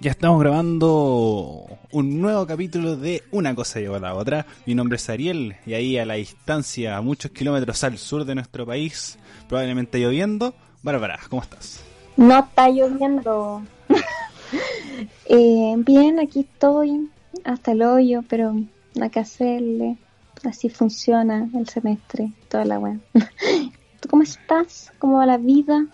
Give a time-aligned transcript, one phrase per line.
[0.00, 4.44] Ya estamos grabando un nuevo capítulo de Una cosa lleva a la otra.
[4.66, 8.34] Mi nombre es Ariel y ahí a la distancia, a muchos kilómetros al sur de
[8.34, 9.18] nuestro país,
[9.48, 10.54] probablemente lloviendo.
[10.82, 11.80] Bárbara, ¿cómo estás?
[12.16, 13.62] No está lloviendo.
[15.26, 17.08] eh, bien, aquí estoy,
[17.44, 18.54] hasta el hoyo, pero
[18.94, 19.96] nada que hacerle.
[20.44, 23.00] Así funciona el semestre, toda la web.
[24.00, 24.92] ¿Tú cómo estás?
[24.98, 25.86] ¿Cómo va la vida?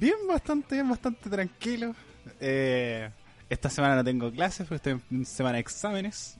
[0.00, 1.94] Bien, bastante bien, bastante tranquilo.
[2.40, 3.10] Eh,
[3.50, 6.38] esta semana no tengo clases porque estoy en semana de exámenes.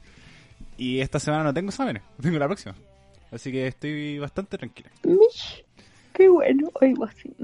[0.78, 2.74] Y esta semana no tengo exámenes, tengo la próxima.
[3.30, 4.91] Así que estoy bastante tranquila.
[5.04, 5.62] Mish,
[6.15, 6.70] qué bueno.
[6.80, 6.95] Hoy.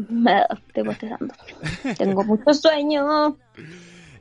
[0.09, 1.35] Me estoy bostezando.
[1.99, 3.37] Tengo mucho sueño.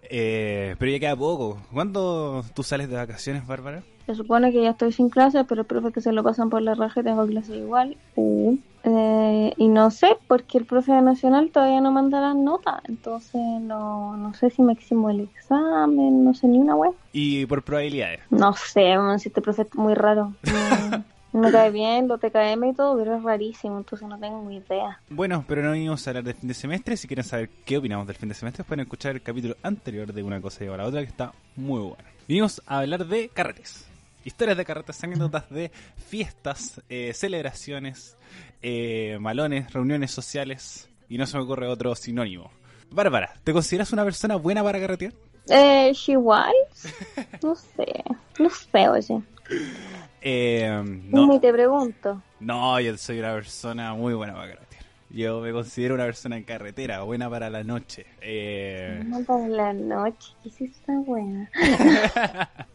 [0.03, 1.61] Eh, pero ya queda poco.
[1.71, 3.83] ¿Cuándo tú sales de vacaciones, Bárbara?
[4.05, 6.61] Se supone que ya estoy sin clases, pero el profe que se lo pasan por
[6.61, 7.97] la raja y tengo clases igual.
[8.15, 8.57] Uh.
[8.87, 12.81] Eh, y no sé, porque el profe Nacional todavía no manda las notas.
[12.87, 16.93] Entonces no, no sé si me eximo el examen, no sé ni una web.
[17.11, 18.19] Y por probabilidades.
[18.29, 20.33] No sé, si este profe es muy raro.
[20.43, 24.57] Mm, me cae bien, lo TKM y todo, pero es rarísimo, entonces no tengo ni
[24.57, 24.99] idea.
[25.09, 26.95] Bueno, pero no venimos a hablar del fin de semestre.
[26.95, 30.21] Si quieren saber qué opinamos del fin de semestre, pueden escuchar el capítulo anterior de
[30.21, 32.03] Una cosa lleva a la otra, que está muy bueno.
[32.27, 33.87] Vinimos a hablar de carretes.
[34.25, 35.71] Historias de carretes, anécdotas de
[36.07, 38.17] fiestas, eh, celebraciones,
[38.61, 40.89] eh, malones, reuniones sociales.
[41.07, 42.51] Y no se me ocurre otro sinónimo.
[42.89, 45.13] Bárbara, ¿te consideras una persona buena para carretear?
[45.47, 46.53] Eh, igual,
[47.43, 48.03] no sé,
[48.39, 49.21] no sé, oye.
[50.21, 51.27] Eh, No.
[51.27, 52.19] Ni te pregunto.
[52.39, 54.85] no, yo soy una persona muy buena para carretear.
[55.11, 58.07] Yo me considero una persona en carretera, buena para la noche.
[58.21, 61.49] Eh, para la noche, que sí está buena.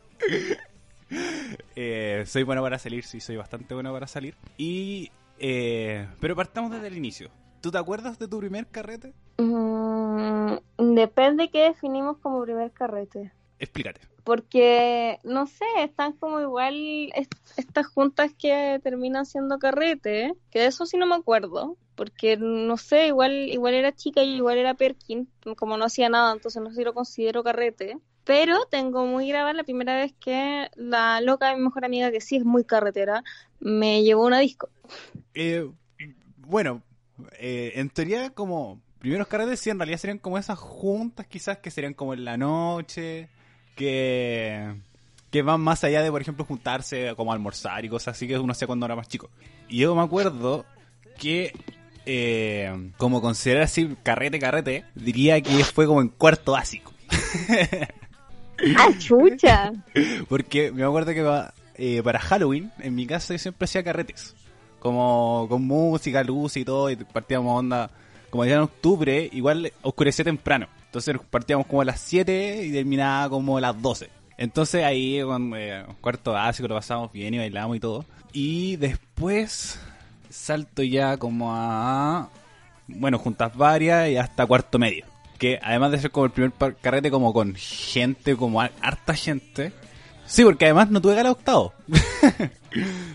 [1.76, 4.34] eh, soy bueno para salir, sí, soy bastante bueno para salir.
[4.56, 7.30] Y, eh, pero partamos desde el inicio.
[7.60, 9.12] ¿Tú te acuerdas de tu primer carrete?
[9.38, 13.32] Mm, depende qué definimos como primer carrete.
[13.58, 14.00] Explícate.
[14.30, 20.66] Porque, no sé, están como igual est- estas juntas que terminan siendo carrete, que de
[20.66, 24.74] eso sí no me acuerdo, porque no sé, igual, igual era chica y igual era
[24.74, 27.98] Perkin, como no hacía nada, entonces no sé si lo considero carrete.
[28.22, 32.36] Pero tengo muy grabada la primera vez que la loca mi mejor amiga, que sí
[32.36, 33.24] es muy carretera,
[33.58, 34.68] me llevó una disco.
[35.34, 35.68] Eh,
[36.36, 36.84] bueno,
[37.40, 41.72] eh, en teoría como primeros carretes sí, en realidad serían como esas juntas quizás que
[41.72, 43.28] serían como en la noche,
[43.80, 44.74] que,
[45.30, 48.52] que van más allá de, por ejemplo, juntarse como almorzar y cosas así que uno
[48.52, 49.30] hacía cuando era más chico.
[49.70, 50.66] Y yo me acuerdo
[51.18, 51.54] que,
[52.04, 56.92] eh, como considerar así carrete, carrete, diría que fue como en cuarto básico.
[58.76, 59.72] ¡Ah, chucha!
[60.28, 64.34] Porque me acuerdo que eh, para Halloween, en mi casa yo siempre hacía carretes.
[64.78, 67.90] Como con música, luz y todo, y partíamos onda,
[68.30, 70.68] como ya en octubre, igual oscurecía temprano.
[70.86, 74.08] Entonces partíamos como a las 7 y terminaba como a las 12.
[74.38, 78.04] Entonces ahí con eh, cuarto básico lo pasamos bien y bailamos y todo.
[78.32, 79.78] Y después
[80.30, 82.28] salto ya como a...
[82.88, 85.04] Bueno, juntas varias y hasta cuarto medio.
[85.38, 89.72] Que además de ser como el primer carrete como con gente, como har- harta gente.
[90.26, 91.72] Sí, porque además no tuve gala octavo.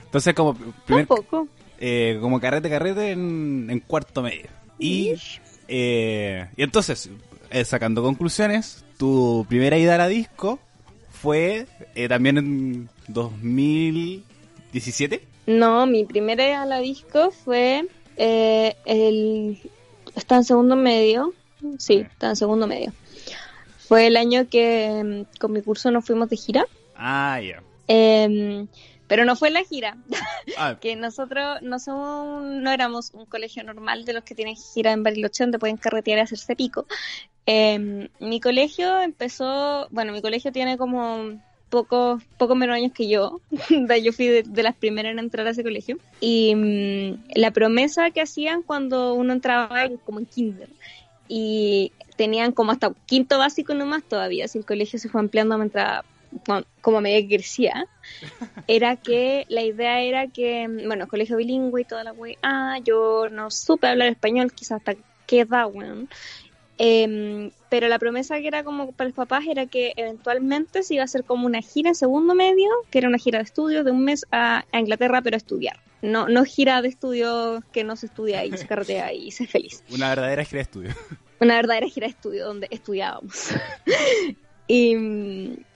[0.06, 0.54] Entonces como
[0.86, 1.48] primer, Tampoco.
[1.80, 4.48] eh, como carrete carrete en, en cuarto medio.
[4.78, 5.14] Y,
[5.68, 7.10] eh, y entonces,
[7.50, 10.60] eh, sacando conclusiones, tu primera ida a la disco
[11.10, 15.22] fue eh, también en 2017.
[15.48, 17.88] No, mi primera ida a la disco fue
[18.18, 19.60] eh, el...
[20.16, 21.34] Está en segundo medio.
[21.78, 22.94] Sí, está en segundo medio.
[23.88, 26.66] Fue el año que mm, con mi curso nos fuimos de gira.
[26.96, 27.62] Ah, ya.
[27.88, 28.68] Em,
[29.08, 29.98] pero no fue la gira,
[30.58, 34.92] Ah, que nosotros no somos, no éramos un colegio normal de los que tienen gira
[34.92, 36.86] en Bariloche donde pueden carretear y hacerse pico.
[37.46, 43.42] Em, mi colegio empezó, bueno, mi colegio tiene como pocos, pocos menos años que yo.
[44.04, 45.98] yo fui de, de las primeras en entrar a ese colegio.
[46.20, 50.70] Y mm, la promesa que hacían cuando uno entraba en- como en kinder
[51.28, 56.04] y tenían como hasta quinto básico nomás todavía, si el colegio se fue ampliando mientras,
[56.46, 57.88] bueno, como a medida que crecía,
[58.68, 63.30] era que la idea era que, bueno, colegio bilingüe y toda la wey, ah, yo
[63.30, 64.96] no supe hablar español, quizás hasta
[65.26, 66.10] qué edad, weón.
[66.78, 71.04] Em, pero la promesa que era como para los papás era que eventualmente se iba
[71.04, 73.92] a hacer como una gira en segundo medio, que era una gira de estudio de
[73.92, 75.80] un mes a, a Inglaterra, pero a estudiar.
[76.02, 79.50] No, no gira de estudio que no se estudia y se carretea y se es
[79.50, 79.84] feliz.
[79.92, 80.96] una verdadera gira de estudio.
[81.40, 83.50] Una verdadera gira de estudio donde estudiábamos.
[84.68, 84.96] y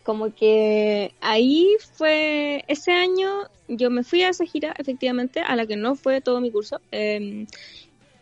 [0.09, 5.67] como que ahí fue, ese año yo me fui a esa gira, efectivamente, a la
[5.67, 6.81] que no fue todo mi curso.
[6.91, 7.45] eh,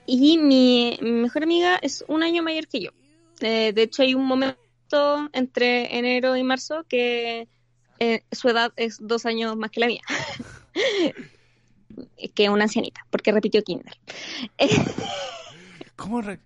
[0.06, 2.89] y mi, mejor amiga es un año mayor que yo.
[3.39, 4.57] Eh, de hecho, hay un momento
[5.31, 7.48] entre enero y marzo que
[8.00, 10.01] eh, su edad es dos años más que la mía.
[12.36, 13.98] que una ancianita, porque repitió kinder.
[15.95, 16.19] ¿Cómo?
[16.19, 16.42] re-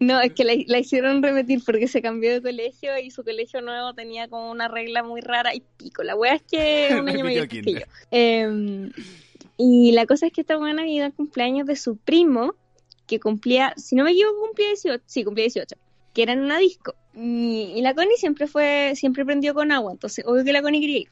[0.00, 3.60] No, es que la, la hicieron repetir porque se cambió de colegio y su colegio
[3.62, 6.02] nuevo tenía como una regla muy rara y pico.
[6.02, 7.80] La wea es que un año mayor que yo.
[8.10, 8.90] Eh,
[9.58, 12.54] y la cosa es que esta buena iba al cumpleaños de su primo,
[13.06, 15.76] que cumplía, si no me equivoco, cumplía 18, sí, cumplía 18,
[16.12, 16.94] que era en una disco.
[17.14, 20.80] Y, y la Connie siempre fue, siempre prendió con agua, entonces obvio que la Connie
[20.80, 21.08] quería ir.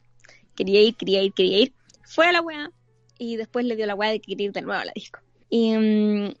[0.55, 1.73] Quería ir, quería ir, quería ir.
[2.03, 2.71] Fue a la wea
[3.17, 5.19] y después le dio la wea de que quería ir de nuevo a la disco.
[5.49, 6.33] Y mm,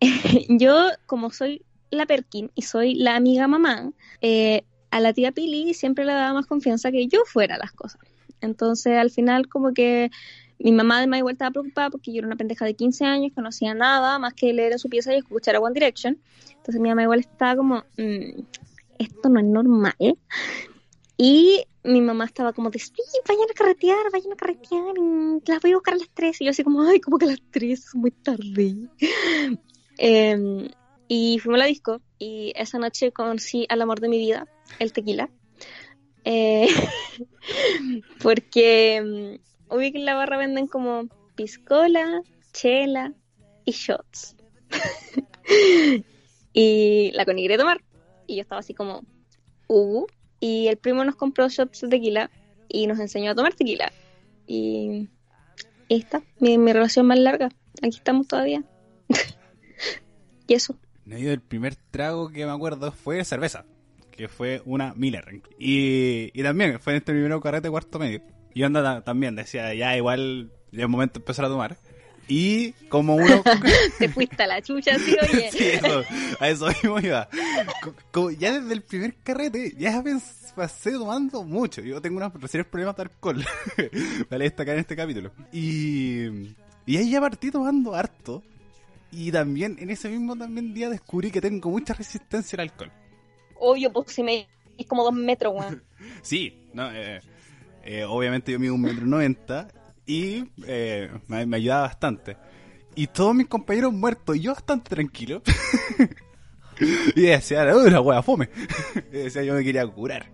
[0.58, 5.74] yo, como soy la Perkin y soy la amiga mamá, eh, a la tía Pili
[5.74, 8.00] siempre le daba más confianza que yo fuera las cosas.
[8.40, 10.10] Entonces, al final, como que
[10.58, 13.40] mi mamá además igual estaba preocupada porque yo era una pendeja de 15 años que
[13.40, 16.18] no hacía nada más que leer en su pieza y escuchar a One Direction.
[16.56, 18.42] Entonces, mi mamá igual estaba como, "Mm,
[18.98, 19.94] esto no es normal.
[21.16, 22.92] Y mi mamá estaba como de, sí,
[23.28, 26.40] vayan a carretear, vayan a carretear, y las voy a buscar a las 3.
[26.40, 28.76] Y yo así como, ay, como que a las 3 es muy tarde.
[29.98, 30.68] Em,
[31.14, 34.48] y fuimos a la disco y esa noche conocí al amor de mi vida,
[34.78, 35.28] el tequila.
[36.24, 36.68] Eh,
[38.22, 42.22] porque mm, obvio que en la barra venden como piscola,
[42.54, 43.12] chela
[43.66, 44.36] y shots.
[46.54, 47.84] y la quería tomar.
[48.26, 49.02] Y yo estaba así como,
[49.68, 50.06] uh.
[50.40, 52.30] Y el primo nos compró shots de tequila
[52.70, 53.92] y nos enseñó a tomar tequila.
[54.46, 55.10] Y
[55.90, 57.50] está, mi, mi relación más larga.
[57.82, 58.64] Aquí estamos todavía.
[60.48, 60.78] y eso.
[61.06, 63.64] El primer trago que me acuerdo fue cerveza,
[64.10, 65.42] que fue una Miller.
[65.58, 68.22] Y, y también fue en este primer carrete cuarto medio.
[68.54, 71.76] Y ta- también decía, ya igual ya es momento de empezar a tomar.
[72.28, 73.42] Y como uno...
[73.98, 75.48] Te fuiste a la chucha, sí, oye.
[75.52, 76.04] Sí, eso,
[76.38, 77.28] a eso mismo iba.
[78.10, 80.02] Como ya desde el primer carrete, ya
[80.54, 81.80] pasé tomando mucho.
[81.82, 83.44] Yo tengo unos serios problemas de alcohol.
[84.30, 85.32] vale destacar en este capítulo.
[85.52, 86.26] Y,
[86.86, 88.42] y ahí ya partí tomando harto.
[89.12, 92.90] Y también en ese mismo también día descubrí que tengo mucha resistencia al alcohol.
[93.56, 94.48] Obvio, pues si me
[94.78, 95.82] es como dos metros, weón.
[96.22, 97.20] Sí, no, eh,
[97.84, 99.68] eh, obviamente yo mido un metro noventa
[100.06, 102.36] y eh, me, me ayudaba bastante.
[102.94, 105.42] Y todos mis compañeros muertos y yo bastante tranquilo.
[107.14, 108.48] y decía, "Uy, la wea fome.
[109.12, 110.26] y decía, yo me quería curar.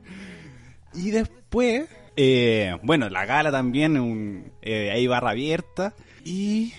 [0.95, 5.95] Y después, eh, bueno, la gala también, un, hay barra abierta.
[6.25, 6.73] Y,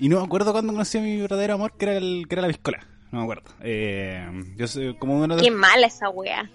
[0.00, 2.42] y no me acuerdo cuando conocí a mi verdadero amor, que era, el, que era
[2.42, 2.86] la piscola.
[3.12, 3.50] No me acuerdo.
[3.60, 4.26] Eh,
[4.56, 6.50] yo soy como uno de Qué mala esa wea.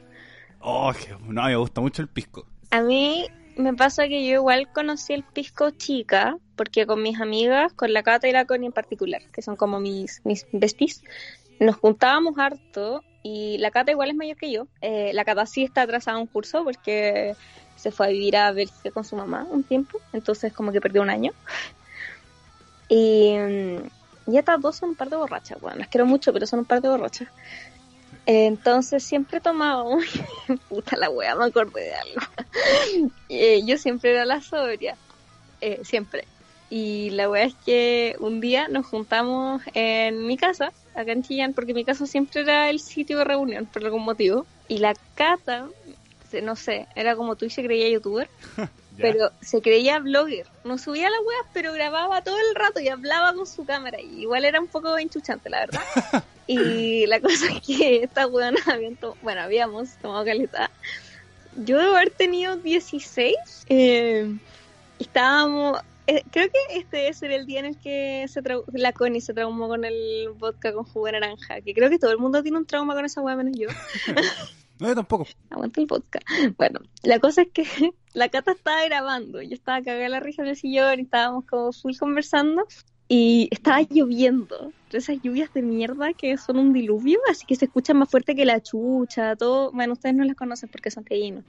[0.62, 0.92] Oh,
[1.28, 2.48] no, me gusta mucho el pisco.
[2.72, 7.72] A mí me pasa que yo igual conocí el pisco chica, porque con mis amigas,
[7.74, 11.04] con la Cata y la Connie en particular, que son como mis, mis besties,
[11.60, 14.68] nos juntábamos harto y la Cata igual es mayor que yo.
[14.82, 17.36] Eh, la Cata sí está atrasada un curso porque
[17.76, 21.04] se fue a vivir a Bélgica con su mamá un tiempo, entonces como que perdió
[21.04, 21.32] un año.
[22.90, 26.48] Y, mm, y estas dos son un par de borrachas, bueno, las quiero mucho, pero
[26.48, 27.30] son un par de borrachas.
[28.26, 30.04] Eh, Entonces siempre tomábamos,
[30.70, 32.22] puta la wea, me acordé de algo.
[33.30, 34.96] Eh, yo siempre era la sobria,
[35.62, 36.26] eh, siempre.
[36.70, 41.54] Y la wea es que un día nos juntamos en mi casa, acá en Chillán,
[41.54, 44.46] porque mi casa siempre era el sitio de reunión por algún motivo.
[44.68, 45.68] Y la Cata,
[46.42, 48.30] no sé, era como tú y se creía youtuber,
[48.98, 49.02] Ya.
[49.02, 50.48] pero se creía blogger.
[50.64, 54.00] No subía las weas, pero grababa todo el rato y hablaba con su cámara.
[54.02, 55.82] Y igual era un poco enchuchante, la verdad.
[56.48, 60.72] y la cosa es que esta weona habían bueno, habíamos tomado caleta.
[61.58, 63.36] Yo debo haber tenido 16.
[63.70, 64.36] eh,
[65.00, 65.80] estábamos.
[66.08, 68.42] eh, creo que este debe ser el día en el que se
[68.74, 71.62] la Connie se traumó con el vodka con jugo de naranja.
[71.62, 73.70] Que creo que todo el mundo tiene un trauma con esa wea menos yo.
[74.80, 75.26] No, yo tampoco.
[75.50, 76.26] Aguanta el podcast.
[76.58, 77.66] Bueno, la cosa es que
[78.14, 79.42] la Cata estaba grabando.
[79.42, 82.68] Yo estaba cagada la risa en el sillón y estábamos como full conversando.
[83.08, 84.72] Y estaba lloviendo.
[84.92, 88.46] Esas lluvias de mierda que son un diluvio, así que se escuchan más fuerte que
[88.46, 89.72] la chucha, todo.
[89.72, 91.46] Bueno, ustedes no las conocen porque son rellenos.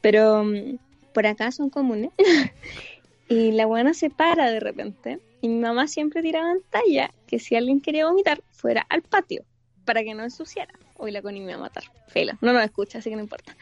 [0.00, 0.78] Pero mm,
[1.12, 2.12] por acá son comunes.
[3.28, 5.18] y la buena se para de repente.
[5.40, 9.44] Y mi mamá siempre tiraba en talla que si alguien quería vomitar, fuera al patio
[9.84, 10.74] para que no ensuciara.
[10.96, 11.84] Hoy la Connie me va a matar.
[12.08, 12.36] Fela.
[12.40, 13.56] No nos escucha, así que no importa.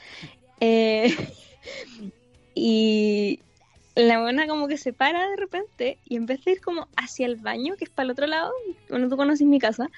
[0.60, 1.14] Eh,
[2.54, 3.40] y
[3.94, 7.26] la buena como que se para de repente y en vez de ir como hacia
[7.26, 8.52] el baño, que es para el otro lado,
[8.88, 9.88] bueno, tú conoces mi casa,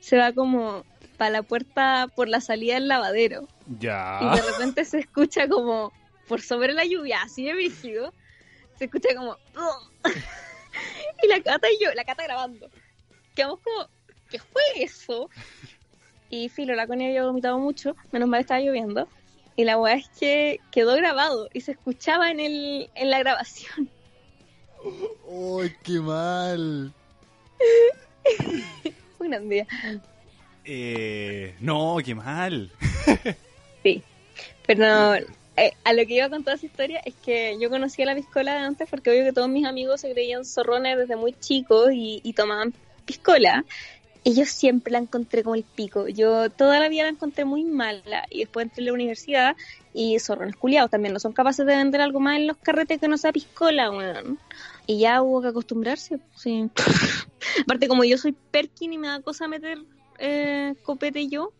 [0.00, 0.84] se va como
[1.16, 3.46] para la puerta por la salida del lavadero.
[3.68, 4.18] Y Ya.
[4.34, 5.92] de repente se escucha como
[6.26, 8.14] por sobre la lluvia, así de brígido,
[8.78, 9.36] se escucha como...
[11.22, 12.70] Y la cata y yo, la cata grabando.
[13.34, 13.88] Quedamos como,
[14.30, 15.28] ¿qué fue eso?
[16.30, 19.08] y filo, la Connie había vomitado mucho, menos mal estaba lloviendo.
[19.56, 23.90] Y la weá es que quedó grabado y se escuchaba en, el, en la grabación.
[25.26, 26.92] ¡Uy, qué mal!
[29.18, 29.66] Un gran día.
[30.64, 32.70] Eh, no, qué mal.
[33.82, 34.02] Sí.
[34.66, 38.14] Pero eh, a lo que iba con toda esa historia es que yo conocía la
[38.14, 41.90] piscola de antes porque obvio que todos mis amigos se creían zorrones desde muy chicos
[41.92, 42.72] y, y tomaban
[43.04, 43.64] piscola.
[44.22, 46.06] Y yo siempre la encontré como el pico.
[46.08, 48.26] Yo toda la vida la encontré muy mala.
[48.30, 49.56] Y después entré a la universidad
[49.94, 51.14] y zorrones culiados también.
[51.14, 54.38] No son capaces de vender algo más en los carretes que no sea piscola, weón.
[54.86, 56.20] Y ya hubo que acostumbrarse.
[56.36, 56.68] Sí.
[57.62, 59.78] Aparte, como yo soy Perkin y me da cosa meter
[60.18, 61.52] eh, copete yo,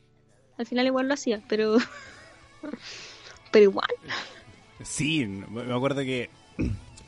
[0.59, 1.79] al final igual lo hacía, pero.
[3.51, 3.89] pero igual.
[4.83, 6.29] Sí, me acuerdo que,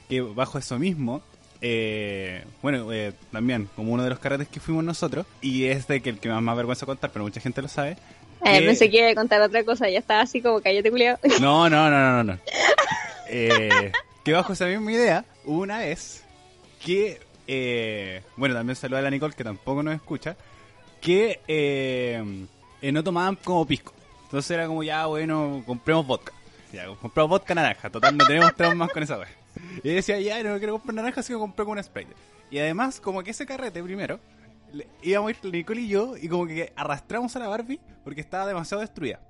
[0.08, 1.22] que bajo eso mismo,
[1.62, 6.02] eh, bueno, eh, también como uno de los carretes que fuimos nosotros, y es de
[6.02, 7.96] que el que más me da vergüenza contar, pero mucha gente lo sabe.
[8.44, 11.18] Eh, que- pensé que iba a contar otra cosa, ya estaba así como cállate culiado.
[11.40, 12.38] No, no, no, no, no.
[13.34, 13.90] Eh,
[14.24, 16.22] que bajo esa misma idea, una vez
[16.84, 20.36] que, eh, bueno, también saluda a la Nicole, que tampoco nos escucha,
[21.00, 22.22] que eh,
[22.82, 23.94] no tomaban como pisco.
[24.24, 26.32] Entonces era como, ya, bueno, compremos vodka.
[26.74, 27.88] Ya, compramos vodka naranja.
[27.88, 29.28] Total, no tenemos traumas más con esa wea.
[29.82, 32.12] Y decía, ya, no quiero comprar naranja, así que compré con una Sprite.
[32.50, 34.18] Y además, como que ese carrete primero,
[34.72, 38.20] le- íbamos a ir Nicole y yo, y como que arrastramos a la Barbie porque
[38.20, 39.20] estaba demasiado destruida.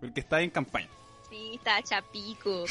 [0.00, 0.88] Porque estaba en campaña.
[1.28, 2.64] Sí, estaba chapico.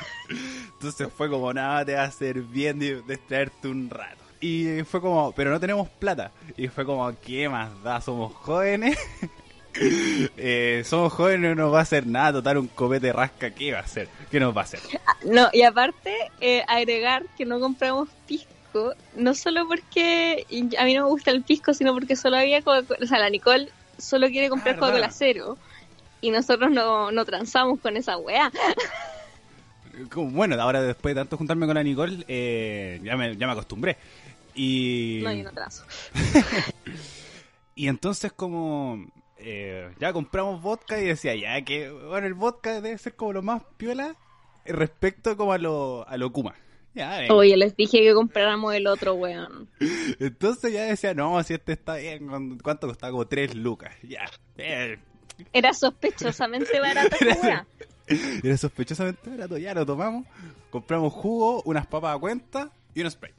[0.74, 4.22] Entonces fue como, nada, te va a hacer bien de distraerte un rato.
[4.40, 6.30] Y fue como, pero no tenemos plata.
[6.56, 8.00] Y fue como, ¿qué más da?
[8.00, 8.98] Somos jóvenes.
[10.38, 12.34] Eh, somos jóvenes, no nos va a hacer nada.
[12.34, 14.08] Total, un copete rasca, ¿qué va a hacer?
[14.30, 14.80] ¿Qué nos va a hacer?
[15.24, 20.46] No, y aparte, eh, agregar que no compramos pisco, no solo porque
[20.78, 23.00] a mí no me gusta el pisco, sino porque solo había Coca-Cola.
[23.02, 25.58] O sea, la Nicole solo quiere comprar Ah, Coca-Cola cero.
[26.20, 28.50] Y nosotros no, no transamos con esa weá.
[30.14, 33.96] Bueno, ahora después de tanto juntarme con la Nicole, eh, ya, me, ya me acostumbré.
[34.54, 35.84] Y, No, yo no transo.
[37.74, 39.06] y entonces como
[39.48, 43.42] eh, ya compramos vodka y decía, ya que, bueno, el vodka debe ser como lo
[43.42, 44.16] más piola
[44.64, 46.54] respecto como a lo, a lo Kuma.
[46.94, 47.34] Ya, venga.
[47.34, 49.68] Oye, les dije que compráramos el otro weón.
[50.18, 53.10] Entonces ya decía, no, si este está bien, ¿con- ¿cuánto costaba?
[53.12, 53.94] Como 3 lucas.
[54.02, 54.24] Ya.
[54.56, 54.98] Eh,
[55.52, 57.66] Era sospechosamente barata esa weá.
[58.42, 60.26] Era sospechosamente barato, ya lo tomamos.
[60.70, 63.32] Compramos jugo, unas papas a cuenta y un spray.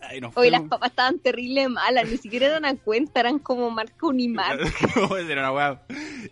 [0.00, 3.38] Ya, y nos Hoy las papas estaban terrible malas, ni siquiera eran a cuenta, eran
[3.38, 4.58] como marca Unimar.
[4.96, 5.82] No, era una weá.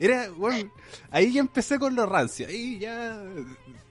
[0.01, 0.73] Era, bueno,
[1.11, 2.49] ahí ya empecé con los rancios.
[2.51, 3.23] Ahí ya,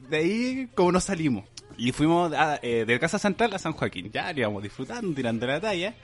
[0.10, 1.46] de ahí como nos salimos.
[1.78, 4.12] Y fuimos a- eh, de Casa Central a San Joaquín.
[4.12, 5.96] Ya íbamos disfrutando, tirando la talla.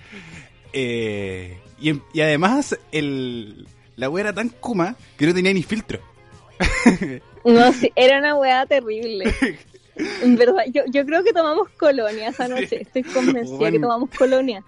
[0.74, 5.64] Eh, y, en- y además, el, la weá era tan kuma que no tenía ni
[5.64, 6.00] filtro.
[7.46, 9.34] No, sí, era una weá terrible.
[10.22, 12.82] En verdad, yo, yo creo que tomamos colonia esa noche.
[12.82, 13.74] Estoy convencida Bueno.
[13.74, 14.64] que tomamos colonia.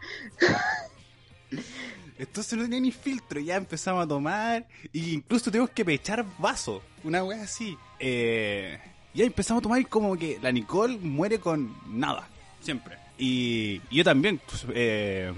[2.17, 6.81] Entonces no tenía ni filtro, ya empezamos a tomar, y incluso tuvimos que pechar vaso,
[7.03, 7.77] una wea así.
[7.97, 8.77] Eh,
[9.13, 12.27] ya empezamos a tomar y como que la Nicole muere con nada,
[12.59, 12.97] siempre.
[13.17, 15.31] Y, y yo también, pues, eh,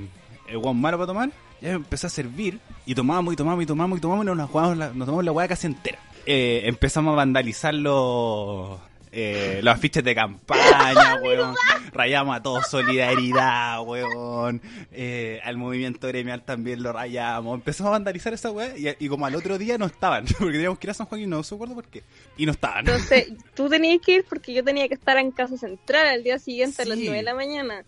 [0.47, 1.29] el guan malo para tomar,
[1.61, 4.47] ya empecé a servir, y tomamos y tomamos y tomamos y tomamos y nos, la
[4.47, 5.99] jugamos la- nos tomamos la wea casi entera.
[6.25, 8.79] Eh, empezamos a vandalizar los...
[9.11, 11.55] eh, los afiches de campaña, weón.
[11.93, 14.61] Rayamos a todos solidaridad, weón.
[14.91, 17.55] Eh, al movimiento gremial también lo rayamos.
[17.55, 20.25] Empezamos a vandalizar esa weá y, y como al otro día no estaban.
[20.39, 22.03] Porque teníamos que ir a San Joaquín, no se acuerdo por qué.
[22.37, 22.79] Y no estaban.
[22.87, 26.39] Entonces, tú tenías que ir porque yo tenía que estar en Casa Central al día
[26.39, 27.03] siguiente a las Sí.
[27.05, 27.83] 9 de la mañana.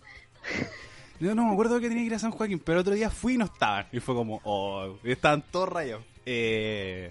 [1.20, 3.34] Yo no me acuerdo que tenía que ir a San Joaquín, pero otro día fui
[3.34, 3.86] y no estaban.
[3.92, 6.04] Y fue como, oh, estaban todos rayados.
[6.26, 7.10] Eh,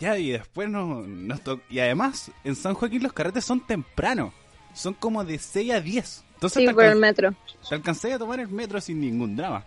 [0.00, 4.32] ya, y después nos, nos to- Y además, en San Joaquín los carretes son tempranos.
[4.74, 6.24] Son como de 6 a 10.
[6.34, 7.34] Entonces Sí, por el metro.
[7.68, 9.64] te alcancé a tomar el metro sin ningún drama.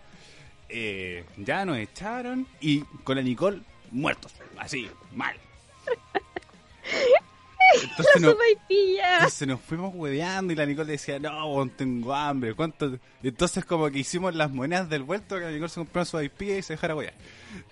[0.68, 3.60] Eh, ya nos echaron y con la Nicole
[3.92, 4.32] muertos.
[4.58, 5.36] Así, mal.
[7.82, 9.14] Entonces, no- Sopaipilla.
[9.16, 12.98] entonces nos fuimos hueveando y la Nicole decía, no, tengo hambre, ¿cuánto?
[13.22, 16.42] Entonces como que hicimos las monedas del vuelto, que la Nicole se compró su IP
[16.42, 17.14] y se dejara huear.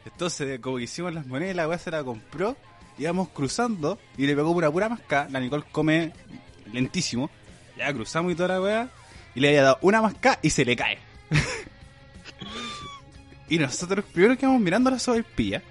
[0.04, 2.56] Entonces como que hicimos las monedas, la weá se la compró,
[2.98, 6.12] íbamos cruzando y le pegó una pura masca, la Nicole come
[6.72, 7.30] lentísimo,
[7.76, 8.88] ya cruzamos y toda la weá,
[9.34, 10.98] y le había dado una masca y se le cae.
[13.48, 15.62] y nosotros primero quedamos mirando la sopaipilla,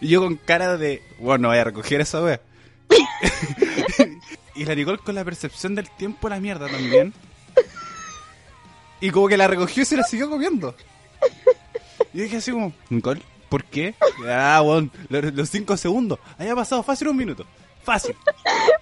[0.00, 2.40] y yo con cara de, bueno, no voy a recoger esa weá.
[4.60, 7.14] Y la Nicole con la percepción del tiempo la mierda también.
[9.00, 10.74] Y como que la recogió y se la siguió comiendo.
[12.12, 13.94] Y dije así como, Nicole, ¿Por qué?
[14.28, 16.18] Ah, weón, los, cinco segundos.
[16.38, 17.46] Había pasado fácil un minuto.
[17.82, 18.14] Fácil.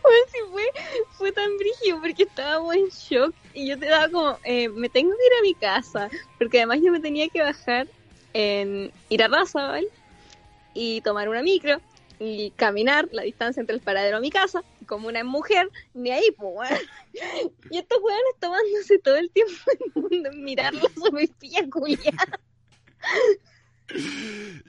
[0.03, 0.65] Bueno, sí fue,
[1.13, 5.11] fue tan brígido porque estábamos en shock y yo te daba como, eh, me tengo
[5.11, 6.09] que ir a mi casa,
[6.39, 7.87] porque además yo me tenía que bajar
[8.33, 9.89] en ir a Raza, ¿vale?
[10.75, 11.79] Y tomar una micro
[12.19, 16.25] y caminar la distancia entre el paradero a mi casa, como una mujer, ni ahí,
[16.37, 16.80] pues, weón.
[17.71, 22.40] Y estos weones tomándose todo el tiempo del mundo en mirar la sopaipilla culiada.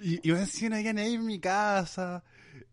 [0.01, 2.23] Y, y me decían ahí en mi casa.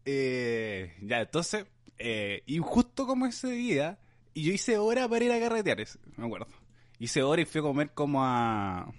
[0.05, 1.67] Eh, ya, entonces,
[1.99, 3.99] eh, y justo como ese día,
[4.35, 5.79] y yo hice hora para ir a carretear,
[6.17, 6.47] me acuerdo.
[6.99, 8.93] Hice hora y fui a comer como a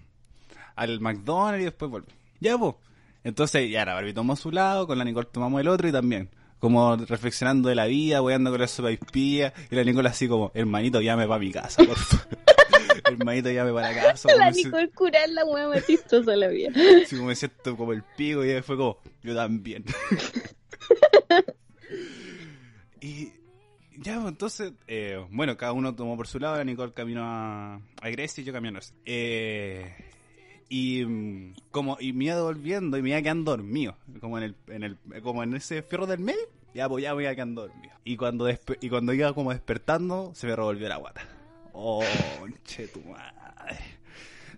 [0.76, 2.14] al McDonald's y después volví.
[2.40, 2.76] Ya, pues.
[3.24, 6.30] Entonces, ya la Barbie tomó su lado, con la Nicole tomamos el otro y también.
[6.60, 10.28] Como reflexionando de la vida, weando con la sopa y pía, y la Nicole así
[10.28, 12.28] como, hermanito, llame para mi casa, por favor.
[13.06, 14.36] hermanito, llame para la casa.
[14.36, 16.72] La Nicole curar la weá más chistosa la vida.
[17.04, 19.86] Así como me siento como el pico y fue como, yo también.
[23.02, 23.32] y
[23.98, 27.76] ya, pues, entonces, eh, bueno, cada uno tomó por su lado, la Nicole caminó a,
[28.02, 28.94] a Grecia y yo camino a Norte.
[29.06, 29.96] Eh,
[30.70, 34.56] y mm, como y me iba devolviendo y me iba quedando dormido, como en el,
[34.68, 37.94] en el como en ese fierro del medio, ya pues ya me iba quedando dormido.
[38.04, 41.22] Y cuando y cuando iba como despertando, se me revolvió la guata.
[41.74, 42.04] Oh,
[42.66, 43.78] che tu madre.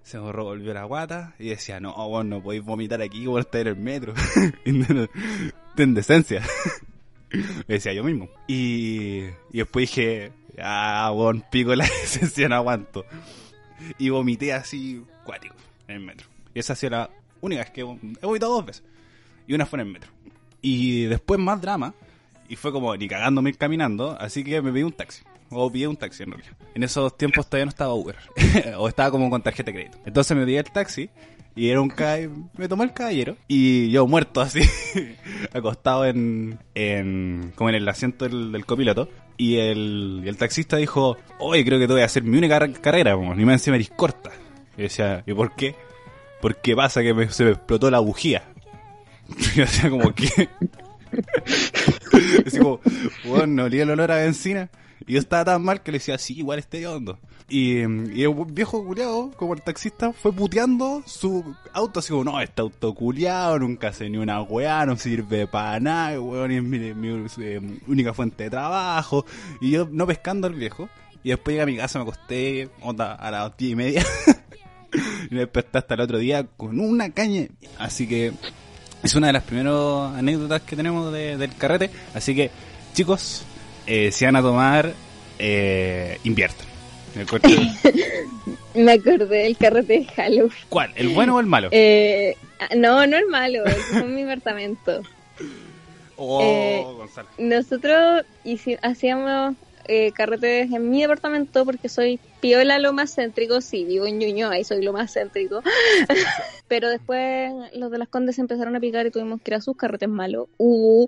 [0.03, 3.61] Se me revolvió la guata y decía, no, vos no podéis vomitar aquí como estar
[3.61, 4.13] en el metro.
[5.75, 6.41] Ten decencia.
[7.67, 8.27] Me decía yo mismo.
[8.47, 13.05] Y, y después dije, ah, weón, pico la decencia, no aguanto.
[13.97, 15.55] Y vomité así, cuático,
[15.95, 16.27] en metro.
[16.53, 17.09] Y esa ha sido la
[17.41, 17.83] única vez que he
[18.25, 18.83] vomitado dos veces.
[19.47, 20.09] Y una fue en el metro.
[20.61, 21.93] Y después más drama.
[22.47, 24.17] Y fue como ni cagándome caminando.
[24.19, 25.23] Así que me pedí un taxi.
[25.51, 26.51] O pillé un taxi en realidad.
[26.75, 28.15] En esos tiempos todavía no estaba Uber.
[28.77, 29.97] o estaba como con tarjeta de crédito.
[30.05, 31.09] Entonces me pedí el taxi.
[31.55, 32.17] Y era un ca...
[32.57, 33.35] me tomó el caballero.
[33.47, 34.61] Y yo muerto así.
[35.53, 37.51] acostado en, en.
[37.55, 39.09] como en el asiento del, copiloto.
[39.37, 42.79] Y el, el taxista dijo, oye, creo que te voy a hacer mi única car-
[42.81, 44.31] carrera, como, ni más encima eres corta.
[44.79, 45.75] Y decía, ¿y por qué?
[46.41, 48.43] Porque pasa que me- se me explotó la bujía.
[49.55, 50.47] Y decía como que...
[52.47, 52.79] Así como,
[53.25, 54.69] bueno, olía el olor a benzina.
[55.05, 57.19] Y yo estaba tan mal que le decía, sí, igual esté hondo.
[57.49, 62.61] Y, el viejo culiado, como el taxista, fue puteando su auto, así como, no, este
[62.61, 67.25] auto culiado, nunca hace ni una weá, no sirve para nada, weón, es mi, mi,
[67.39, 69.25] eh, única fuente de trabajo.
[69.59, 70.87] Y yo no pescando al viejo.
[71.23, 74.05] Y después llegué a mi casa, me acosté, onda, a las diez y media.
[75.29, 77.47] y me desperté hasta el otro día con una caña.
[77.77, 78.31] Así que
[79.03, 81.89] es una de las primeras anécdotas que tenemos de- del carrete.
[82.13, 82.51] Así que,
[82.93, 83.43] chicos,
[83.87, 84.93] eh, si van a tomar,
[85.37, 86.67] eh, inviertan.
[87.15, 87.25] Me
[88.83, 90.51] Me acordé del carrete de Halloween.
[90.69, 90.91] ¿Cuál?
[90.95, 91.69] ¿El bueno o el malo?
[91.71, 95.01] Eh, ah, no, no es malo, es mi apartamento.
[96.17, 97.27] oh, eh, Gonzalo.
[97.37, 98.25] Nosotros
[98.81, 104.19] hacíamos eh, carretes en mi departamento porque soy piola lo más céntrico, sí, vivo en
[104.19, 105.61] Ñuñoa y soy lo más céntrico.
[106.67, 109.75] Pero después los de las Condes empezaron a picar y tuvimos que ir a sus
[109.75, 110.47] carretes malos.
[110.57, 111.07] Uh.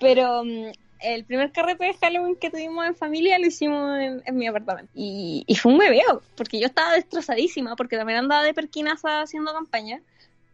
[0.00, 4.46] Pero mm, el primer carrete de Halloween que tuvimos en familia lo hicimos en, mi
[4.46, 4.90] apartamento.
[4.94, 10.00] Y, fue un bebeo, porque yo estaba destrozadísima, porque también andaba de perquinaza haciendo campaña.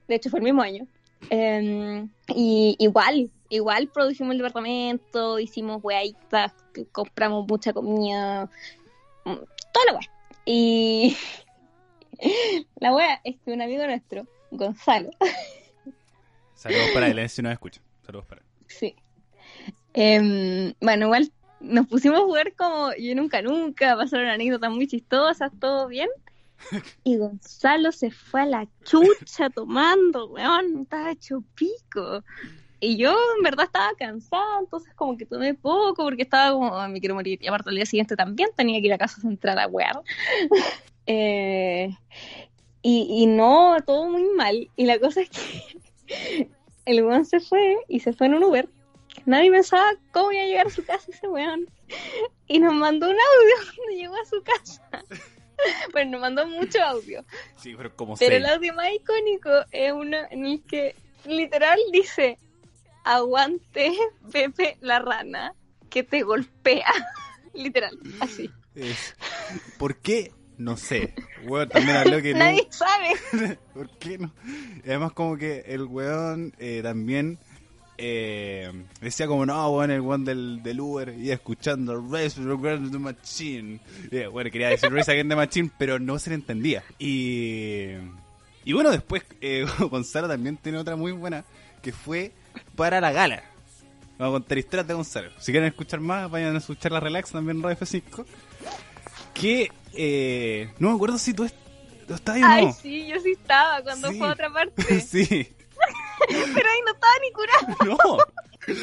[0.09, 0.87] De hecho, fue el mismo año.
[1.31, 5.81] Eh, y igual, igual produjimos el departamento, hicimos
[6.73, 8.51] que compramos mucha comida,
[9.73, 10.11] toda la wea.
[10.45, 11.17] Y
[12.77, 15.11] la wea es que un amigo nuestro, Gonzalo,
[16.55, 17.81] Saludos para él, eh, si nos escucha.
[18.07, 18.47] Saludos para él.
[18.69, 18.95] sí.
[19.95, 21.31] Em, bueno, igual
[21.61, 26.09] nos pusimos a jugar como yo nunca, nunca, pasaron anécdotas muy chistosas, todo bien.
[27.05, 32.23] Y Gonzalo se fue a la chucha tomando, weón, estaba hecho pico.
[32.85, 36.89] Y yo en verdad estaba cansada, entonces como que tomé poco porque estaba como, "Ah,
[36.89, 37.39] me quiero morir.
[37.41, 40.03] Y aparte el día siguiente también tenía que ir a casa central a wear.
[41.07, 41.91] Eh,
[42.81, 44.71] y, y no, todo muy mal.
[44.77, 45.79] Y la cosa es que
[46.85, 48.69] el weón se fue y se fue en un Uber.
[49.27, 51.69] Nadie pensaba cómo iba a llegar a su casa ese weón.
[52.47, 55.05] Y nos mandó un audio cuando llegó a su casa.
[55.93, 57.25] Bueno, nos mandó mucho audio.
[57.57, 62.39] Sí, pero como Pero el audio más icónico es uno en el que literal dice:
[63.05, 63.93] Aguante,
[64.31, 65.55] Pepe la rana,
[65.91, 66.87] que te golpea.
[67.55, 68.51] literal, así.
[68.75, 69.15] Es-
[69.79, 70.33] ¿Por qué?
[70.59, 71.15] No sé.
[71.47, 73.59] Bueno, también habló que no- Nadie sabe.
[73.75, 74.33] ¿Por qué no?
[74.85, 77.39] Además como que el weón eh, también
[77.99, 82.99] eh, decía como, no, weón, el weón del, del Uber iba escuchando Race Against the
[82.99, 83.81] Machine.
[84.11, 86.83] Y, bueno, quería decir Race Against the Machine, pero no se le entendía.
[86.99, 87.89] Y,
[88.65, 91.45] Y bueno, después eh, Gonzalo también tiene otra muy buena,
[91.83, 92.33] que fue
[92.77, 93.43] para la gala.
[94.19, 95.31] Vamos a contar historias de Gonzalo.
[95.39, 98.25] Si quieren escuchar más, vayan a escuchar la Relax también en Radio F5.
[99.35, 101.57] Que eh, no me acuerdo si tú, est-
[102.07, 102.73] tú estabas ahí o Ay, no.
[102.73, 104.19] sí, yo sí estaba cuando Sí.
[104.19, 105.01] fue a otra parte.
[105.01, 105.27] sí.
[106.29, 108.19] Pero ahí no estaba ni curado.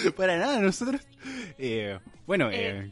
[0.05, 0.59] No, para nada.
[0.59, 0.99] Nosotros,
[1.57, 2.91] eh, bueno, eh,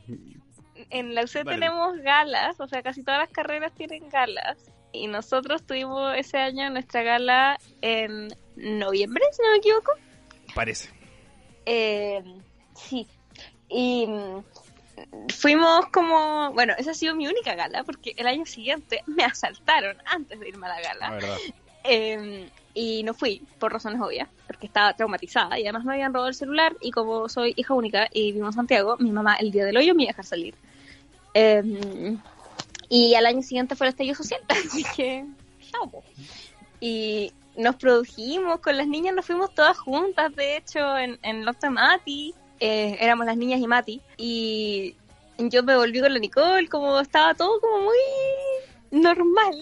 [0.89, 1.59] En la UC Vale.
[1.59, 4.57] tenemos galas, o sea, casi todas las carreras tienen galas.
[4.93, 9.91] Y nosotros tuvimos ese año nuestra gala en noviembre, si no me equivoco.
[10.57, 10.89] Parece.
[11.65, 12.23] Eh,
[12.75, 13.05] sí.
[13.69, 14.43] Y mm,
[15.33, 19.97] fuimos como, bueno, esa ha sido mi única gala, porque el año siguiente me asaltaron
[20.05, 21.09] antes de irme a la La gala.
[21.11, 21.37] verdad.
[21.83, 26.27] Eh, y no fui, por razones obvias, porque estaba traumatizada y además me habían robado
[26.29, 29.65] el celular y como soy hija única y vivo en Santiago, mi mamá el día
[29.65, 30.53] del hoyo me iba a dejar salir.
[31.33, 32.17] Eh,
[32.89, 35.25] y al año siguiente fue el estallido social, así que
[35.71, 36.03] chao.
[36.79, 41.69] Y nos produjimos con las niñas, nos fuimos todas juntas, de hecho, en, en Lofta
[41.69, 44.95] Mati, eh, éramos las niñas y Mati, y
[45.37, 47.97] yo me volví con la Nicole, como estaba todo como muy
[48.91, 49.55] normal.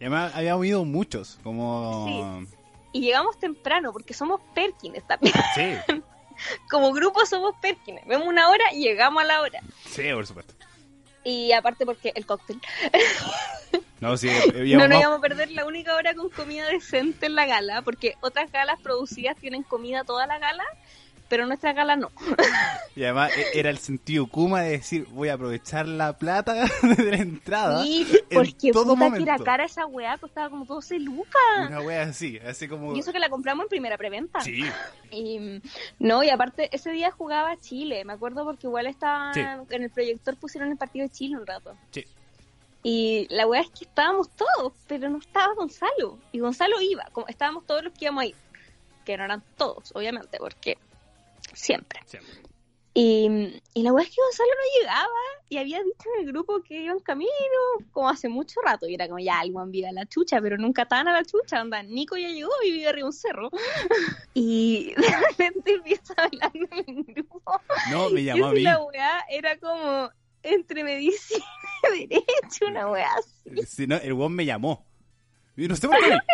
[0.00, 2.44] Y además habíamos ido muchos, como...
[2.94, 5.34] Y llegamos temprano, porque somos Perkins también.
[5.54, 5.76] Sí,
[6.70, 8.00] Como grupo somos Perkins.
[8.06, 9.60] Vemos una hora y llegamos a la hora.
[9.86, 10.54] sí, por supuesto.
[11.24, 12.60] Y aparte porque el cóctel.
[14.00, 17.34] No, sí, No íbamos nos íbamos a perder la única hora con comida decente en
[17.34, 20.64] la gala, porque otras galas producidas tienen comida toda la gala,
[21.28, 22.10] pero nuestra gala no.
[22.96, 27.04] Y además e- era el sentido Kuma de decir, voy a aprovechar la plata de
[27.10, 27.82] la entrada.
[27.86, 29.44] En porque todo puta que era momento.
[29.44, 31.40] cara esa weá, costaba como 12 lucas.
[31.68, 32.94] Una wea así, así como...
[32.94, 34.40] Y eso que la compramos en primera preventa.
[34.40, 34.62] Sí,
[35.10, 35.62] Y
[35.98, 39.40] no, y aparte ese día jugaba Chile, me acuerdo porque igual estaban Sí.
[39.70, 41.74] en el proyector pusieron el partido de Chile un rato.
[41.92, 42.04] sí.
[42.82, 46.18] Y la weá es que estábamos todos, pero no estaba Gonzalo.
[46.32, 48.36] Y Gonzalo iba, como estábamos todos los que íbamos a ir.
[49.04, 50.78] Que no eran todos, obviamente, porque
[51.54, 52.00] siempre.
[52.06, 52.42] siempre.
[52.94, 55.08] Y, y la weá es que Gonzalo no llegaba
[55.48, 57.30] y había dicho en el grupo que iba en camino,
[57.90, 58.86] como hace mucho rato.
[58.86, 61.60] Y era como, ya, el viva a la chucha, pero nunca tan a la chucha.
[61.60, 63.50] Anda, Nico ya llegó y vive arriba de un cerro.
[64.34, 67.60] Y de repente empieza a hablar en el grupo.
[67.90, 68.62] No, me Y llamó a así mí.
[68.62, 70.10] la weá era como
[70.42, 71.44] entre medicina
[71.96, 73.66] y derecho, una weá así.
[73.66, 74.86] Si no, el weón me llamó.
[75.56, 76.16] Y no sé por qué.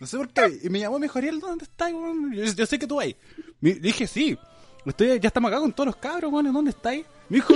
[0.00, 0.58] No sé por qué.
[0.62, 2.32] Y me llamó y me dijo, Ariel, ¿dónde estás, weón?
[2.32, 3.14] Yo, yo sé que tú ahí.
[3.60, 4.38] Me dije, sí.
[4.86, 6.50] Estoy, ya estamos acá con todos los cabros, weón.
[6.52, 7.04] ¿Dónde estáis?
[7.28, 7.52] Me dijo,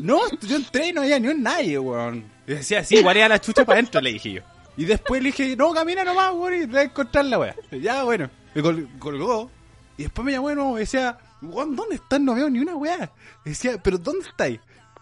[0.00, 2.24] no, yo entré y no había ni un nadie, weón.
[2.46, 4.42] Y decía, sí, igual era la chucha para adentro, le dije yo.
[4.78, 7.54] Y después le dije, no, camina nomás, weón, y voy a encontrar la weá.
[7.70, 8.30] Ya, bueno.
[8.54, 9.50] Me col- colgó.
[9.98, 12.18] Y después me llamó de nuevo y decía, weón, ¿dónde estás?
[12.18, 13.12] No veo ni una weá.
[13.44, 14.58] Decía, ¿pero dónde estáis?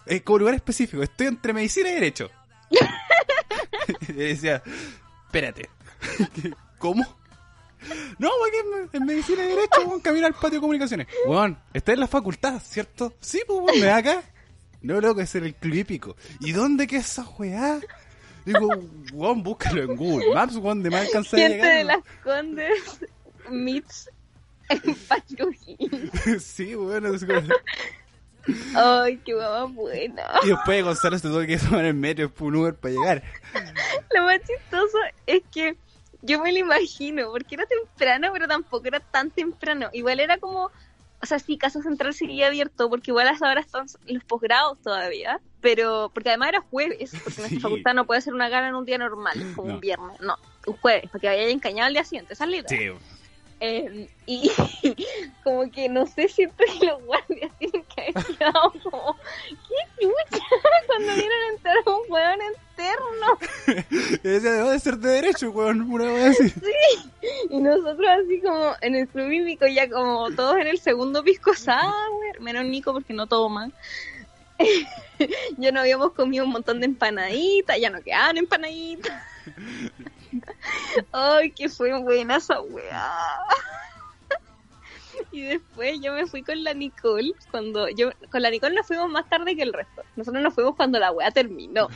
[0.06, 1.02] Es como lugar específico.
[1.02, 2.30] Estoy entre medicina y derecho.
[4.08, 4.62] y decía,
[5.26, 5.68] espérate.
[6.78, 7.04] ¿Cómo?
[8.18, 11.06] No, porque en, en medicina y derecho, weón, camino al patio de comunicaciones.
[11.26, 13.14] Weón, está en la facultad, ¿cierto?
[13.20, 14.22] Sí, pues, weón, me da acá.
[14.82, 16.16] No, loco, era el club hípico.
[16.40, 17.80] ¿Y dónde queda esa weá?
[18.44, 18.68] Digo,
[19.12, 21.76] weón, búscalo en Google Maps, weón, de más alcanza a llegar.
[21.76, 23.00] de las Condes
[23.50, 24.10] meets
[24.68, 26.10] en Patrujín.
[26.40, 27.40] sí, weón, así como-
[28.74, 30.24] Ay, qué mamá buena.
[30.44, 33.22] Y después Gonzalo se tuvo que tomar el metro después un Uber para llegar.
[34.14, 35.76] Lo más chistoso es que
[36.22, 39.88] yo me lo imagino, porque era temprano, pero tampoco era tan temprano.
[39.92, 40.70] Igual era como,
[41.20, 44.78] o sea, sí, Casa Central seguía abierto, porque igual a esa hora están los posgrados
[44.82, 47.40] todavía, pero, porque además era jueves, porque Sí.
[47.40, 49.74] nuestra facultad no puede hacer una gala en un día normal, como No.
[49.74, 52.68] un viernes, no, un jueves, porque vaya encañado al día siguiente, esa es la idea.
[52.68, 52.88] Sí,
[53.64, 54.50] Eh, y
[55.44, 59.16] como que no sé, siento que los guardias tienen que haber quedado como,
[59.48, 60.44] ¿qué chucha?
[60.88, 63.38] Cuando vieron entrar a un hueón interno.
[64.24, 66.52] Y decía, debo de ser de derecho, weón, una weá así.
[67.50, 71.54] Y nosotros así como en el club hípico ya como todos en el segundo pisco
[71.54, 73.70] sour, menos Nico porque no toma.
[75.56, 79.22] ya no habíamos comido un montón de empanaditas, ya no quedaban empanaditas.
[81.12, 83.38] Ay, que fue buena esa weá.
[85.30, 89.10] Y después yo me fui con la Nicole, cuando yo, con la Nicole nos fuimos
[89.10, 90.02] más tarde que el resto.
[90.16, 91.88] Nosotros nos fuimos cuando la weá terminó.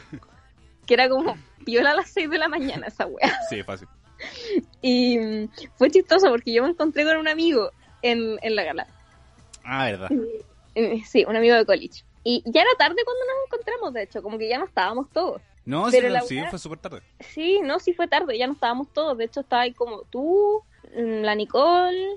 [0.86, 3.36] Que era como viola a las 6 de la mañana esa weá.
[3.50, 3.88] Sí, fácil.
[4.80, 7.70] Y mm, fue chistoso porque yo me encontré con un amigo
[8.02, 8.86] en, en la gala.
[9.64, 10.10] Ah, verdad.
[10.74, 12.04] Eh, Sí, un amigo de college.
[12.22, 15.42] Y ya era tarde cuando nos encontramos, de hecho, como que ya no estábamos todos.
[15.66, 17.02] No, sí, la fue súper tarde.
[17.20, 19.18] Sí, no, sí fue tarde, ya no estábamos todos.
[19.18, 20.62] De hecho, estaba ahí como tú,
[20.96, 22.16] mm, la Nicole,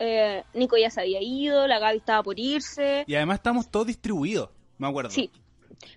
[0.00, 3.04] eh, Nico ya se había ido, la Gaby estaba por irse.
[3.06, 5.10] Y además estamos todos distribuidos, me acuerdo.
[5.10, 5.30] Sí,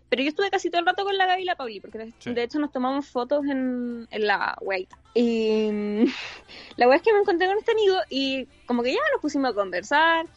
[0.09, 2.33] Pero yo estuve casi todo el rato con la Gaby y la Pauli, porque Sí.
[2.33, 4.95] de hecho nos tomamos fotos en, en la weita.
[5.15, 6.05] Y mm,
[6.77, 9.49] la wea es que me encontré con este amigo y como que ya nos pusimos
[9.49, 10.27] a conversar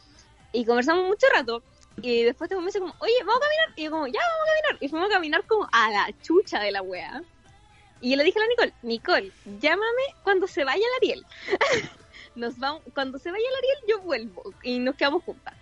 [0.51, 1.61] y conversamos mucho rato.
[2.01, 3.73] Y después este me dice como, oye, vamos a caminar.
[3.75, 4.83] Y yo como, ya, vamos a caminar.
[4.83, 7.23] Y fuimos a caminar como a la chucha de la wea.
[8.01, 11.25] Y yo le dije a la Nicole, Nicole, llámame cuando se vaya el Ariel.
[12.35, 15.55] Nos vamos, cuando se vaya el Ariel yo vuelvo y nos quedamos juntas.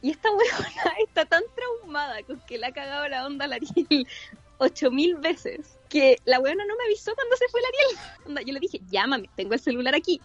[0.00, 0.68] Y esta weona
[1.04, 4.06] está tan traumada con que le ha cagado la onda al Ariel
[4.58, 7.98] ocho mil veces que la weona no me avisó cuando se fue el Ariel.
[8.26, 10.20] Onda, yo le dije, llámame, tengo el celular aquí.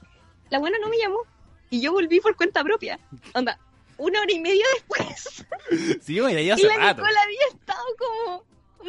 [0.50, 1.24] La weona no me llamó
[1.70, 3.00] y yo volví por cuenta propia.
[3.34, 3.60] Onda,
[4.00, 5.46] una hora y media después.
[6.02, 7.02] Sí, y la rato.
[7.02, 8.46] Nicole había estado como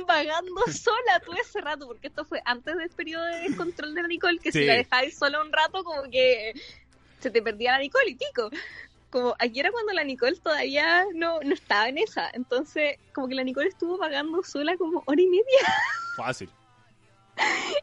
[0.06, 4.08] vagando sola todo ese rato, porque esto fue antes del periodo de descontrol de la
[4.08, 4.60] Nicole, que Sí.
[4.60, 6.54] si la dejabas sola un rato, como que
[7.20, 8.50] se te perdía la Nicole y pico.
[9.10, 13.34] Como aquí era cuando la Nicole todavía no, no estaba en esa, entonces como que
[13.34, 15.44] la Nicole estuvo vagando sola como hora y media.
[16.16, 16.48] Fácil.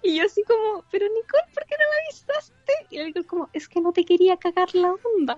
[0.03, 2.73] Y yo así como, pero Nicole, ¿por qué no me avisaste?
[2.89, 5.35] Y la Nicole como, es que no te quería cagar la onda.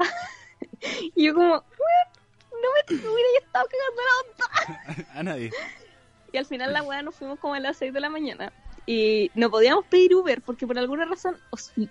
[1.15, 2.09] Y yo como, "Weón,
[2.51, 5.13] no me hubiera estado cagando la onda.
[5.19, 5.51] A nadie.
[6.31, 8.53] Y al final la weá nos fuimos como a las 6 de la mañana.
[8.85, 11.37] Y no podíamos pedir Uber porque por alguna razón,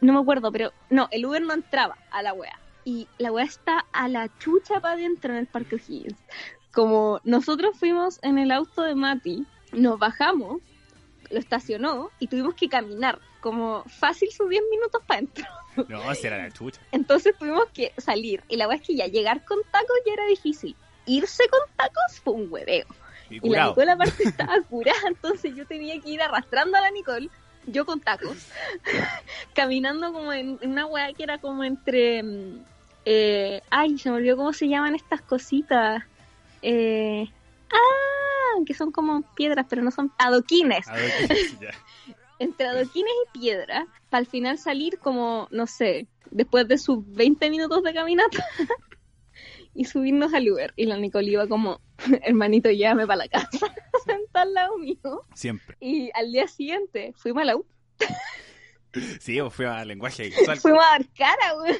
[0.00, 2.59] no me acuerdo, pero no, el Uber no entraba a la weá.
[2.85, 6.18] Y la weá está a la chucha para adentro en el Parque O'Higgins.
[6.72, 10.61] Como nosotros fuimos en el auto de Mati, nos bajamos,
[11.31, 15.44] lo estacionó y tuvimos que caminar como fácil sus 10 minutos para adentro.
[15.88, 16.81] No, si era la chucha.
[16.90, 18.42] Entonces tuvimos que salir.
[18.48, 20.74] Y la weá es que ya llegar con tacos ya era difícil.
[21.07, 22.85] Irse con tacos fue un hueveo.
[23.31, 23.68] Y Y la.
[23.68, 27.29] Nicole aparte estaba curada, entonces yo tenía que ir arrastrando a la Nicole,
[27.66, 28.37] yo con tacos,
[29.55, 32.22] caminando como en, en una weá que era como entre...
[32.22, 32.64] mm,
[33.05, 36.03] eh, ay, se me olvidó cómo se llaman estas cositas.
[36.61, 37.24] Eh,
[37.70, 40.88] ah, que son como piedras, pero no son adoquines.
[40.88, 41.70] A ver, ¿qué- ya.
[42.38, 47.51] Entre adoquines y piedras, para al final salir como, no sé, después de sus 20
[47.51, 48.44] minutos de caminata
[49.74, 50.72] y subirnos al Uber.
[50.77, 51.81] Y la Nicole iba como,
[52.22, 53.66] hermanito, llévame para la casa,
[54.05, 55.22] sentada al lado mío.
[55.35, 55.77] Siempre.
[55.81, 57.66] Y al día siguiente fuimos a la U,
[59.20, 60.59] Sí, pues fui a lenguaje visual.
[60.59, 61.77] fuimos a dar cara, güey.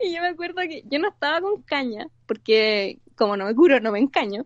[0.00, 3.80] Y yo me acuerdo que yo no estaba con caña, porque como no me curo,
[3.80, 4.44] no me encaño,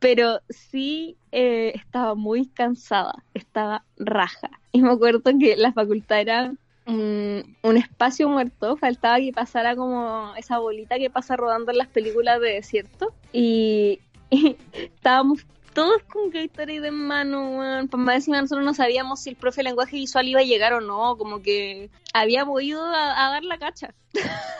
[0.00, 4.50] pero sí eh, estaba muy cansada, estaba raja.
[4.72, 6.52] Y me acuerdo que la facultad era
[6.86, 11.88] mm, un espacio muerto, faltaba que pasara como esa bolita que pasa rodando en las
[11.88, 13.14] películas de desierto.
[13.32, 17.88] Y, y estábamos todos con Gatorade en mano, weón.
[17.88, 20.72] Pues más encima nosotros no sabíamos si el profe de lenguaje visual iba a llegar
[20.72, 23.94] o no, como que habíamos ido a, a dar la cacha.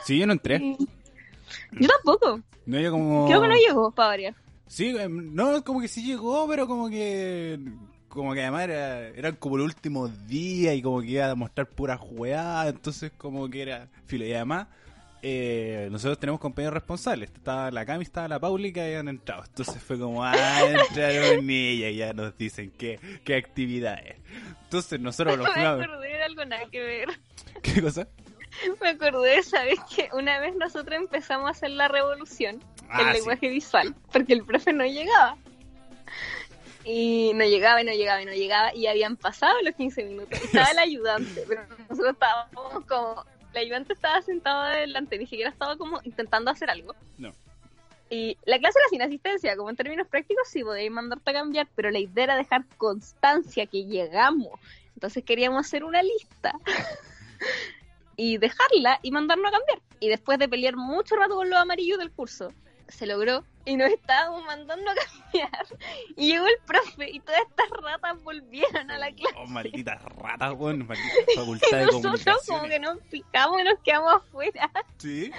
[0.05, 0.77] Sí, yo no entré.
[1.71, 2.39] Yo tampoco.
[2.65, 3.25] No, yo como...
[3.27, 4.35] Creo que no llegó, para variar.
[4.71, 7.59] Sí, em, no, como que sí llegó, pero como que...
[8.07, 11.67] Como que además era, eran como los últimos días y como que iba a mostrar
[11.67, 14.25] pura juegada, entonces como que era filo.
[14.25, 14.67] Y además,
[15.21, 17.31] eh, nosotros tenemos compañeros responsables.
[17.33, 19.43] Estaba la Cami, estaba la Pauli que habían entrado.
[19.45, 24.19] Entonces fue como, ah, entraron ellas y ya nos dicen qué, qué actividades.
[24.63, 27.09] Entonces nosotros los Me acordé de algo nada que ver.
[27.61, 28.07] ¿Qué cosa?
[28.81, 29.79] Me acordé, ¿sabes?
[29.93, 33.13] Que una vez nosotros empezamos a hacer la revolución Ah, el sí.
[33.13, 35.37] lenguaje visual, porque el profe no llegaba.
[36.83, 40.41] Y no llegaba y no llegaba y no llegaba y habían pasado los 15 minutos.
[40.41, 43.25] Estaba el ayudante, pero nosotros estábamos como...
[43.53, 46.95] El ayudante estaba sentado adelante, ni siquiera estaba como intentando hacer algo.
[47.17, 47.33] No.
[48.09, 51.67] Y la clase era sin asistencia, como en términos prácticos sí podéis mandarte a cambiar,
[51.75, 54.59] pero la idea era dejar constancia que llegamos.
[54.95, 56.53] Entonces queríamos hacer una lista
[58.15, 59.79] y dejarla y mandarnos a cambiar.
[59.99, 62.53] Y después de pelear mucho rato con los amarillos del curso,
[62.91, 65.65] se logró y nos estábamos mandando a cambiar.
[66.15, 69.35] Y llegó el profe y todas estas ratas volvieron a la clase.
[69.37, 70.87] Oh, malditas ratas, weón.
[70.87, 74.71] Maldita facultad Y de nosotros como que nos picamos y nos quedamos afuera.
[74.97, 75.31] Sí.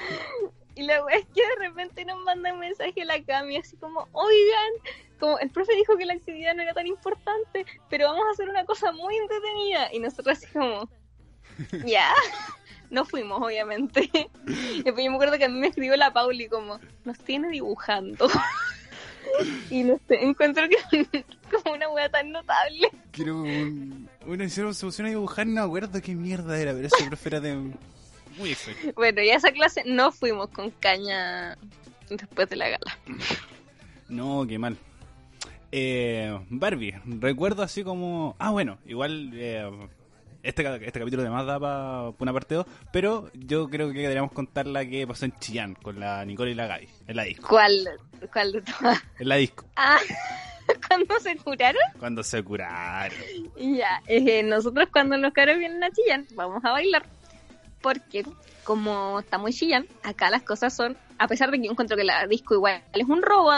[0.74, 3.76] Y la wea es que de repente nos manda un mensaje a la Cami así
[3.76, 4.72] como, oigan,
[5.20, 8.48] como el profe dijo que la actividad no era tan importante, pero vamos a hacer
[8.48, 9.92] una cosa muy entretenida.
[9.92, 10.88] Y nosotros así como,
[11.84, 12.12] ya,
[13.02, 14.08] no fuimos obviamente.
[14.46, 17.48] Y después yo me acuerdo que a mí me escribió la Pauli como, nos tiene
[17.48, 18.28] dibujando.
[19.70, 22.90] Y no sé, encuentro que como una wea tan notable.
[23.12, 26.86] Quiero un, una hicieron se pusieron a dibujar, no me acuerdo qué mierda era, pero
[26.86, 27.54] ese profe era de
[28.36, 28.92] muy extraño.
[28.94, 31.56] Bueno, y a esa clase no fuimos con caña
[32.10, 32.98] después de la gala.
[34.10, 34.76] No, qué mal.
[35.70, 38.36] Eh, Barbie, recuerdo así como.
[38.38, 39.70] Ah, bueno, igual eh,
[40.42, 44.66] este, este capítulo además da para una parte 2, pero yo creo que deberíamos contar
[44.66, 47.48] la que pasó en Chillán con la Nicole y la Gaby, en la disco.
[47.48, 47.88] ¿Cuál,
[48.32, 49.02] cuál de todas?
[49.18, 49.64] En la disco.
[49.76, 49.98] Ah,
[50.88, 51.82] cuando se curaron.
[51.98, 53.18] Cuando se curaron.
[53.56, 57.04] Ya, eh, nosotros cuando los caros vienen a chillar, vamos a bailar.
[57.80, 58.24] Porque
[58.64, 62.04] como está muy chillan, acá las cosas son, a pesar de que yo encuentro que
[62.04, 63.52] la disco igual es un robo,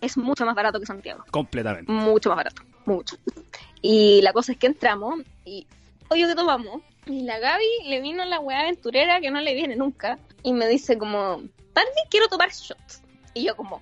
[0.00, 1.24] es mucho más barato que Santiago.
[1.30, 1.90] Completamente.
[1.90, 3.16] Mucho más barato, mucho.
[3.82, 5.66] Y la cosa es que entramos y
[6.10, 6.82] oye que tomamos.
[7.06, 10.18] Y la Gaby le vino la weá aventurera que no le viene nunca.
[10.42, 11.38] Y me dice como,
[11.74, 13.02] Barbie, quiero tomar shots.
[13.34, 13.76] Y yo como,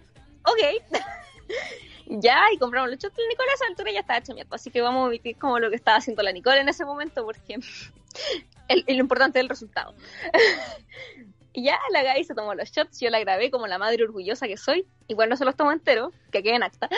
[0.45, 0.61] ok.
[2.07, 3.17] ya, y compramos los shots.
[3.19, 4.55] La Nicole a esa altura ya estaba hecha mierda.
[4.57, 7.25] Así que vamos a omitir como lo que estaba haciendo la Nicole en ese momento
[7.25, 7.55] porque
[8.69, 9.95] el, el- lo importante es el resultado.
[11.53, 13.01] y ya la Gaby se tomó los shots.
[13.01, 14.87] Yo la grabé como la madre orgullosa que soy.
[15.09, 16.89] Igual no se los tomó entero, que queden acta.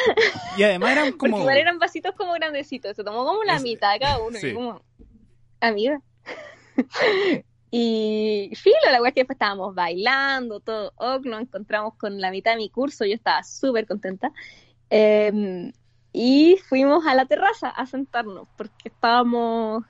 [0.57, 1.39] Y además eran Porque como.
[1.41, 2.97] igual eran vasitos como grandecitos.
[2.97, 4.39] Se tomó como la Es- mitad de cada uno.
[4.39, 4.49] sí.
[4.49, 4.83] Y como,
[5.61, 6.01] amiga.
[7.71, 10.93] y filo, la weá que estábamos bailando, todo.
[10.97, 13.05] ok, nos encontramos con la mitad de mi curso.
[13.05, 14.33] Yo estaba súper contenta.
[14.91, 15.73] Eh,
[16.13, 19.85] y fuimos a la terraza a sentarnos porque estábamos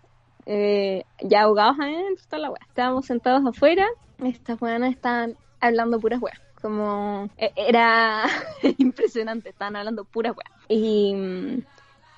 [0.46, 2.60] eh, ya ahogados en toda la weá.
[2.66, 3.86] Estábamos sentados afuera.
[4.24, 6.40] Estas weanas estaban hablando puras weas.
[6.60, 8.24] Como e- era
[8.78, 10.50] impresionante, estaban hablando puras weas.
[10.68, 11.62] Y,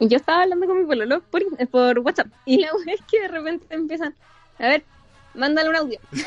[0.01, 2.27] y yo estaba hablando con mi pololo por, por WhatsApp.
[2.47, 4.15] Y la wea es que de repente empiezan,
[4.59, 4.85] a ver,
[5.35, 6.01] mándale un audio.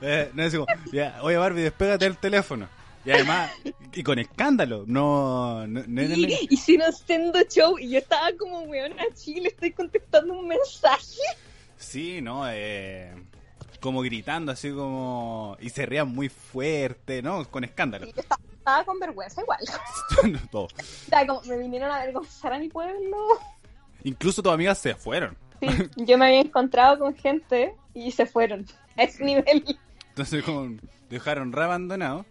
[0.00, 2.68] Eh, no, así como, ya, oye Barbie, despégate del teléfono.
[3.04, 3.52] Y además,
[3.92, 8.62] y con escándalo, no, no, no era- Y hicieron sendo show y yo estaba como,
[8.62, 11.20] weón, a Chile, estoy contestando un mensaje.
[11.78, 12.42] Sí, ¿no?
[12.50, 13.12] Eh,
[13.80, 15.56] como gritando, así como...
[15.60, 17.48] Y se rían muy fuerte, ¿no?
[17.48, 18.06] Con escándalo.
[18.08, 19.60] Y yo estaba, estaba con vergüenza igual.
[20.32, 20.64] No, todo.
[20.64, 23.16] O sea, como me vinieron a avergonzar a mi pueblo.
[24.02, 25.36] Incluso tus amigas se fueron.
[25.60, 28.66] Sí, yo me había encontrado con gente y se fueron.
[28.96, 29.78] A ese nivel.
[30.08, 30.76] Entonces como
[31.08, 32.26] dejaron re abandonado.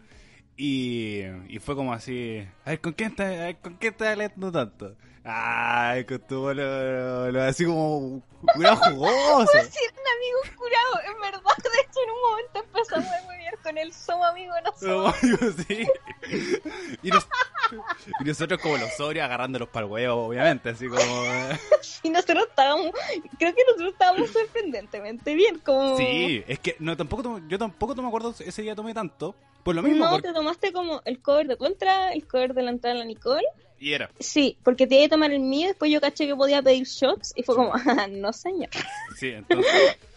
[0.57, 4.07] Y, y fue como así, a ver, ¿con quién estás, a ver, ¿con quién estás
[4.09, 4.95] hablando tanto?
[5.27, 8.21] Ay, con tu boludo, lo- así como
[8.53, 9.51] curado jugoso.
[9.71, 11.41] Sí, eran amigos curados, en verdad.
[11.63, 13.91] De hecho, en un momento empezamos a huevear con él.
[13.93, 15.23] Somos amigos, no somos.
[15.23, 15.87] amigo, sí.
[17.01, 17.27] Y, nos-
[18.19, 21.01] y nosotros como los sobrios agarrándolos para el huevo, obviamente, así como...
[21.01, 21.59] eh.
[22.03, 22.91] Y nosotros estábamos,
[23.39, 25.57] creo que nosotros estábamos sorprendentemente bien.
[25.59, 25.97] Como...
[25.97, 29.33] Sí, es que no tampoco yo tampoco me acuerdo ese día tomé tanto.
[29.63, 32.61] Por lo mismo, No, porque- te tomaste como el cover de contra, el cover de
[32.61, 33.41] la entrada de la Nicole.
[33.79, 34.09] Y era.
[34.19, 37.33] Sí, porque te iba a tomar el mío, después yo caché que podía pedir shots
[37.35, 38.69] y fue como, ah, no señor.
[39.17, 39.97] Sí, entonces...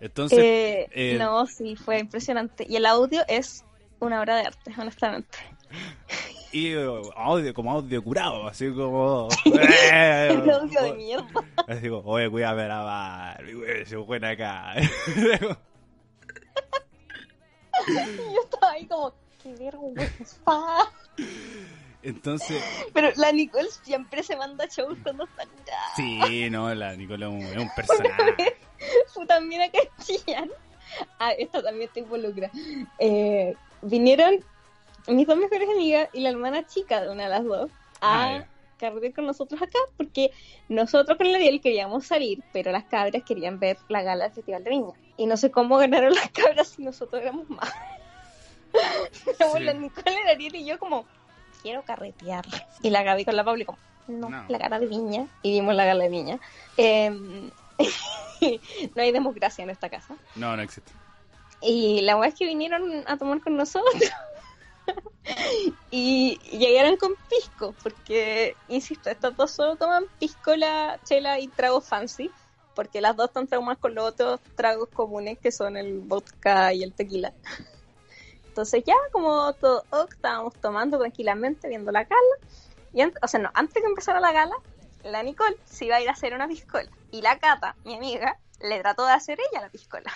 [0.00, 2.64] Entonces, Eh, eh, No, sí, fue impresionante.
[2.68, 3.64] Y el audio es
[3.98, 5.36] una obra de arte, honestamente.
[6.52, 9.26] y eh, audio, como audio curado, así como...
[9.90, 11.26] El audio de mierda.
[11.66, 14.74] Así como, oye, cuídame la Barbie, güey, se buena acá.
[17.88, 20.92] Y yo estaba ahí como, qué vergüenza.
[22.08, 22.62] Entonces,
[22.94, 25.82] Pero la Nicole siempre se manda shows cuando está curada.
[25.96, 28.56] sí, no, la Nicola es un, personaje.
[29.08, 30.50] Fue también acá en Chillán.
[31.18, 32.50] Ah, esta también te involucra.
[32.98, 34.42] Eh, vinieron
[35.06, 38.38] mis dos mejores amigas y la hermana chica de una de las dos Ah, a
[38.38, 38.48] ya.
[38.78, 40.30] carretear con nosotros acá porque
[40.68, 44.64] nosotros con la Ariel queríamos salir, pero las cabras querían ver la gala del Festival
[44.64, 44.92] de Viña.
[45.16, 47.70] Y no sé cómo ganaron las cabras si nosotros éramos más.
[49.24, 49.60] Sí.
[49.64, 51.06] la Nicole, la Ariel y yo como,
[51.62, 52.44] quiero carretear.
[52.82, 54.44] Y la Gaby con la Pauli como, no, No.
[54.48, 55.26] la gala de Viña.
[55.42, 56.38] Y vimos la gala de Viña.
[56.76, 57.10] Eh,
[58.94, 60.16] no hay democracia en esta casa.
[60.36, 60.92] No, no existe.
[61.60, 63.94] Y la weá es que vinieron a tomar con nosotros.
[65.90, 71.86] y llegaron con pisco, porque, insisto, estas dos solo toman pisco, la chela y tragos
[71.86, 72.30] fancy,
[72.74, 76.82] porque las dos están traumadas con los otros tragos comunes que son el vodka y
[76.82, 77.32] el tequila.
[78.58, 82.36] Entonces ya como todo ok, estábamos tomando tranquilamente, viendo la gala.
[82.92, 84.56] Y antes, o sea, no, antes que empezara la gala,
[85.04, 86.90] la Nicole se iba a ir a hacer una piscola.
[87.12, 90.10] Y la Cata, mi amiga, le trató de hacer ella la piscola.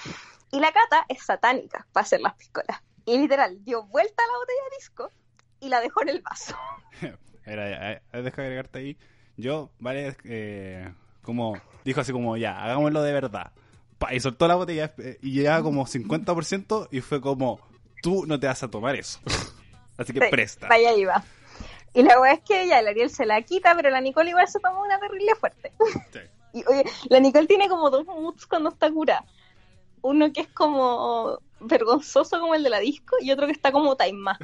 [0.50, 2.82] Y la Cata es satánica para hacer las piscolas.
[3.04, 5.12] Y literal, dio vuelta a la botella de disco
[5.60, 6.56] y la dejó en el vaso.
[7.44, 8.98] Era, eh, deja de agregarte ahí.
[9.36, 13.52] Yo, vale, eh, como, dijo así como, ya, hagámoslo de verdad.
[13.98, 17.60] Pa, y soltó la botella eh, y llegaba como 50% y fue como,
[18.02, 19.18] tú no te vas a tomar eso.
[19.96, 20.68] así que Sí, presta.
[20.68, 21.24] Vaya iba.
[21.94, 24.48] Y la weá es que ya el Ariel se la quita, pero la Nicole igual
[24.48, 25.72] se tomó una terrible fuerte.
[26.12, 26.20] Sí.
[26.54, 29.24] Y oye, la Nicole tiene como dos moods cuando está curada.
[30.02, 33.96] Uno que es como vergonzoso como el de la disco y otro que está como
[33.96, 34.38] taima.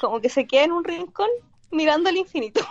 [0.00, 1.28] Como que se queda en un rincón
[1.70, 2.62] mirando al infinito.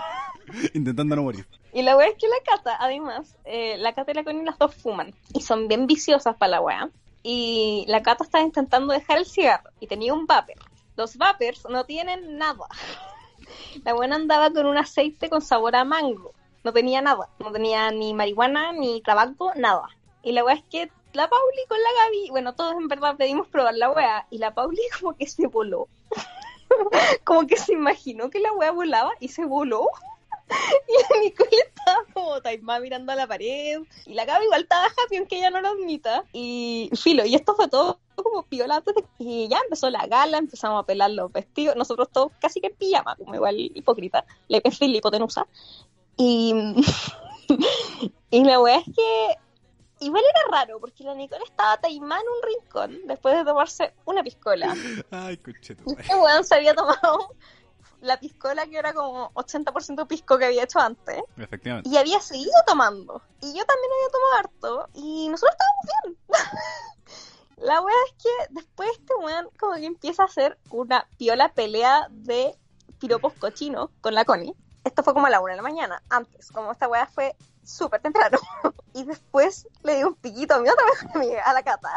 [0.74, 1.46] Intentando no morir.
[1.72, 4.58] Y la weá es que la Cata, además, eh, la Cata y la Connie las
[4.58, 5.14] dos fuman.
[5.36, 6.90] Y son bien viciosas para la weá.
[7.24, 10.56] Y la Cata estaba intentando dejar el cigarro y tenía un vapor.
[10.96, 12.68] Los vapers no tienen nada.
[13.84, 16.34] La buena andaba con un aceite con sabor a mango.
[16.64, 17.30] No tenía nada.
[17.40, 19.88] No tenía ni marihuana, ni tabaco, nada.
[20.24, 23.48] Y la weá es que la Pauli con la Gaby, bueno, todos en verdad pedimos
[23.48, 24.28] probar la weá.
[24.30, 25.88] Y la Pauli como que se voló.
[27.24, 29.88] como que se imaginó que la weá volaba y se voló.
[30.88, 33.80] Y la Nicole estaba como taimada mirando a la pared.
[34.06, 36.24] Y la Gaby igual estaba happy, aunque ella no lo admita.
[36.34, 40.38] Y filo, y esto fue todo como piola antes de y ya empezó la gala,
[40.38, 44.62] empezamos a pelar los vestidos, nosotros todos casi que en pijama, como igual hipócrita, le
[44.62, 45.48] pensé la hipotenusa.
[46.18, 46.54] Y,
[48.32, 52.62] y la weá es que igual era raro, porque la Nicole estaba taimada en un
[52.62, 54.76] rincón después de tomarse una piscola.
[55.12, 55.84] Ay, concheto.
[55.98, 57.36] Este weón se había tomado
[58.02, 61.22] la piscola que era como 80% pisco que había hecho antes.
[61.38, 61.90] Efectivamente.
[61.90, 63.22] Y había seguido tomando.
[63.42, 64.90] Y yo también había tomado harto.
[64.94, 66.18] Y nosotros estábamos bien.
[67.58, 72.08] La wea es que después este weón como que empieza a hacer una piola pelea
[72.10, 72.56] de
[73.00, 74.56] piropos cochinos con la Connie.
[74.86, 78.02] Esto fue como a la una de la mañana, antes, como esta wea fue súper
[78.02, 78.38] temprano.
[78.94, 81.90] y después le dio un piquito a mi otra mejor amiga, a la cata.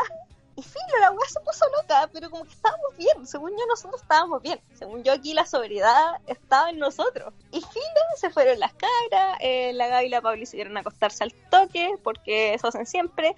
[0.55, 3.27] Y filo, la wea se puso loca, pero como que estábamos bien.
[3.27, 4.61] Según yo, nosotros estábamos bien.
[4.75, 7.33] Según yo, aquí la sobriedad estaba en nosotros.
[7.51, 9.39] Y filo, se fueron las cabras.
[9.41, 12.87] Eh, la Gaby y la Pauli se dieron a acostarse al toque, porque eso hacen
[12.87, 13.35] siempre.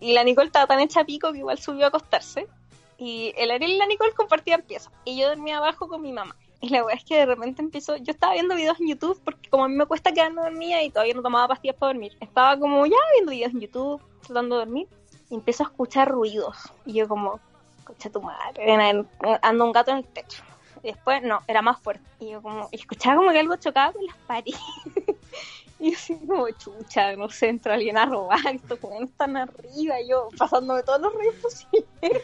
[0.00, 2.46] Y la Nicole estaba tan hecha pico que igual subió a acostarse.
[2.98, 4.90] Y el Ariel y la Nicole compartían pieza.
[5.04, 6.36] Y yo dormía abajo con mi mamá.
[6.60, 7.96] Y la weá es que de repente empiezo.
[7.96, 10.90] Yo estaba viendo videos en YouTube porque, como a mí me cuesta quedarme dormida y
[10.90, 14.64] todavía no tomaba pastillas para dormir, estaba como ya viendo videos en YouTube, tratando de
[14.66, 14.88] dormir.
[15.32, 16.58] Y empiezo a escuchar ruidos.
[16.84, 17.40] Y yo, como,
[17.78, 18.70] escucha tu madre,
[19.40, 20.42] anda un gato en el techo.
[20.82, 22.04] Y después, no, era más fuerte.
[22.20, 24.60] Y yo, como, escuchaba como que algo chocaba con las paredes.
[25.80, 30.00] Y yo así como chucha, no sé, entra alguien a robar, estos jóvenes están arriba,
[30.00, 31.86] y yo pasándome todos los ruidos posibles.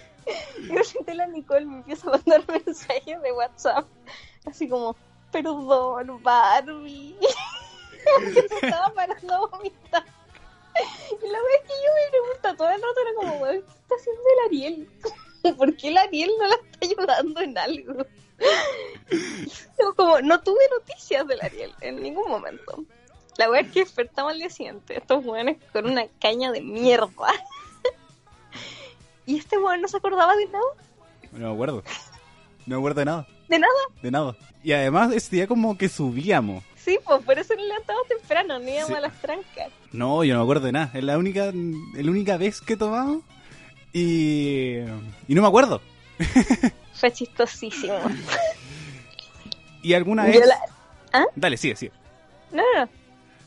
[0.58, 3.84] Y de repente la Nicole me empieza a mandar mensajes de WhatsApp,
[4.46, 4.94] así como,
[5.32, 7.16] perdón, Barbie.
[8.14, 10.04] Porque se estaba parando a vomitar.
[11.10, 13.94] Y la vez que yo me pregunto todo el rato era como, weón, ¿qué está
[13.94, 14.90] haciendo el Ariel?
[15.56, 18.06] ¿Por qué el Ariel no la está ayudando en algo?
[19.78, 22.84] Yo como, no tuve noticias del Ariel en ningún momento.
[23.36, 27.32] La wea es que despertamos al día siguiente, estos weones con una caña de mierda.
[29.26, 30.64] y este weón no se acordaba de nada.
[31.32, 31.82] No me acuerdo.
[32.66, 33.26] No me acuerdo de nada.
[33.48, 33.72] ¿De nada?
[34.02, 34.36] De nada.
[34.62, 36.64] Y además ese día como que subíamos.
[36.88, 38.94] Sí, pues por eso nos levantamos temprano, no íbamos Sí.
[38.94, 39.68] a las trancas.
[39.92, 40.90] No, yo no me acuerdo de nada.
[40.94, 43.20] Es la única, la única vez que he tomado.
[43.92, 44.78] Y,
[45.28, 45.82] y no me acuerdo.
[46.94, 47.98] Fue chistosísimo.
[49.82, 50.40] Y alguna vez...
[50.46, 50.58] la-
[51.12, 51.26] ¿Ah?
[51.36, 51.92] Dale, sigue, sigue.
[52.52, 52.90] No, no, no.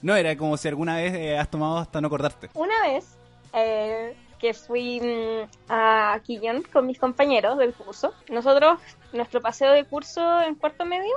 [0.04, 2.50] No, era como si alguna vez eh, has tomado hasta no acordarte.
[2.54, 3.06] Una vez
[3.54, 8.80] eh, que fui mm, a Quillón con mis compañeros del curso, nosotros,
[9.14, 11.14] nuestro paseo de curso en cuarto medio,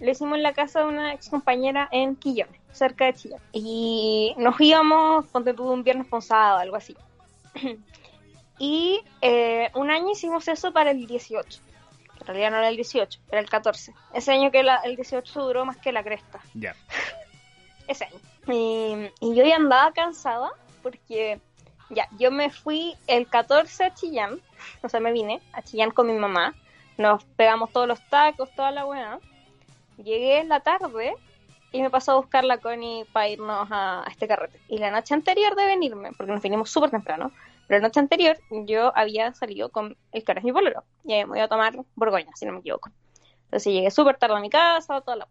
[0.00, 3.40] lo hicimos en la casa de una ex compañera en Quillón, cerca de Chillán.
[3.52, 6.96] Y nos íbamos, ponte tú un viernes sábado, algo así.
[8.58, 11.60] y eh, un año hicimos eso para el 18.
[12.20, 13.94] En realidad no era el 18, era el 14.
[14.14, 16.74] Ese año que la- el 18 duró más que la cresta Ya.
[17.88, 18.18] ese año.
[18.48, 20.50] Y, y yo ya andaba cansada
[20.82, 21.40] porque
[21.90, 24.40] ya, yo me fui el 14 a Chillán,
[24.82, 26.54] o sea, me vine a Chillán con mi mamá,
[26.96, 29.18] nos pegamos todos los tacos, toda la weá.
[29.98, 31.14] Llegué en la tarde
[31.72, 34.60] y me pasó a buscar la Connie para irnos a, a este carrete.
[34.68, 37.32] Y la noche anterior de venirme, porque nos vinimos súper temprano,
[37.66, 40.52] pero la noche anterior yo había salido con el que ahora es mi
[41.04, 42.90] y habíamos ido a tomar Borgoña, si no me equivoco.
[43.44, 45.28] Entonces llegué súper tarde a mi casa, toda la.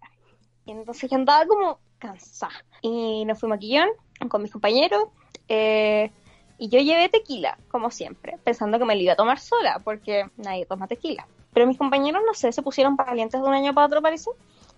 [0.66, 2.66] Y entonces yo andaba como cansada.
[2.82, 3.90] Y nos fuimos a Quillón
[4.30, 5.06] con mis compañeros.
[5.48, 6.12] eh,
[6.58, 10.30] y yo llevé tequila, como siempre, pensando que me lo iba a tomar sola, porque
[10.38, 11.28] nadie toma tequila.
[11.54, 14.30] Pero mis compañeros, no sé, se pusieron valientes de un año para otro, parece.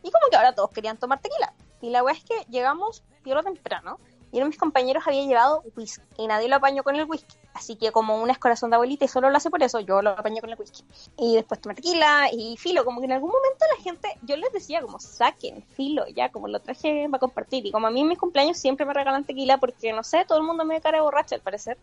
[0.04, 1.54] Y como que ahora todos querían tomar tequila.
[1.82, 4.00] Y la weá es que llegamos piola temprano.
[4.32, 6.04] Y uno de mis compañeros había llevado whisky.
[6.18, 7.36] Y nadie lo apañó con el whisky.
[7.54, 10.02] Así que como una es corazón de abuelita y solo lo hace por eso, yo
[10.02, 10.84] lo apañé con el whisky.
[11.18, 12.84] Y después tomé tequila y filo.
[12.84, 16.48] Como que en algún momento la gente, yo les decía como saquen filo, ya como
[16.48, 17.66] lo traje para compartir.
[17.66, 20.40] Y como a mí en mis cumpleaños siempre me regalan tequila porque no sé, todo
[20.40, 21.78] el mundo me ve cara borracha al parecer.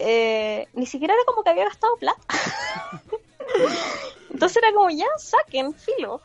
[0.00, 2.20] Eh, ni siquiera era como que había gastado plata.
[4.30, 6.20] Entonces era como ya saquen filo.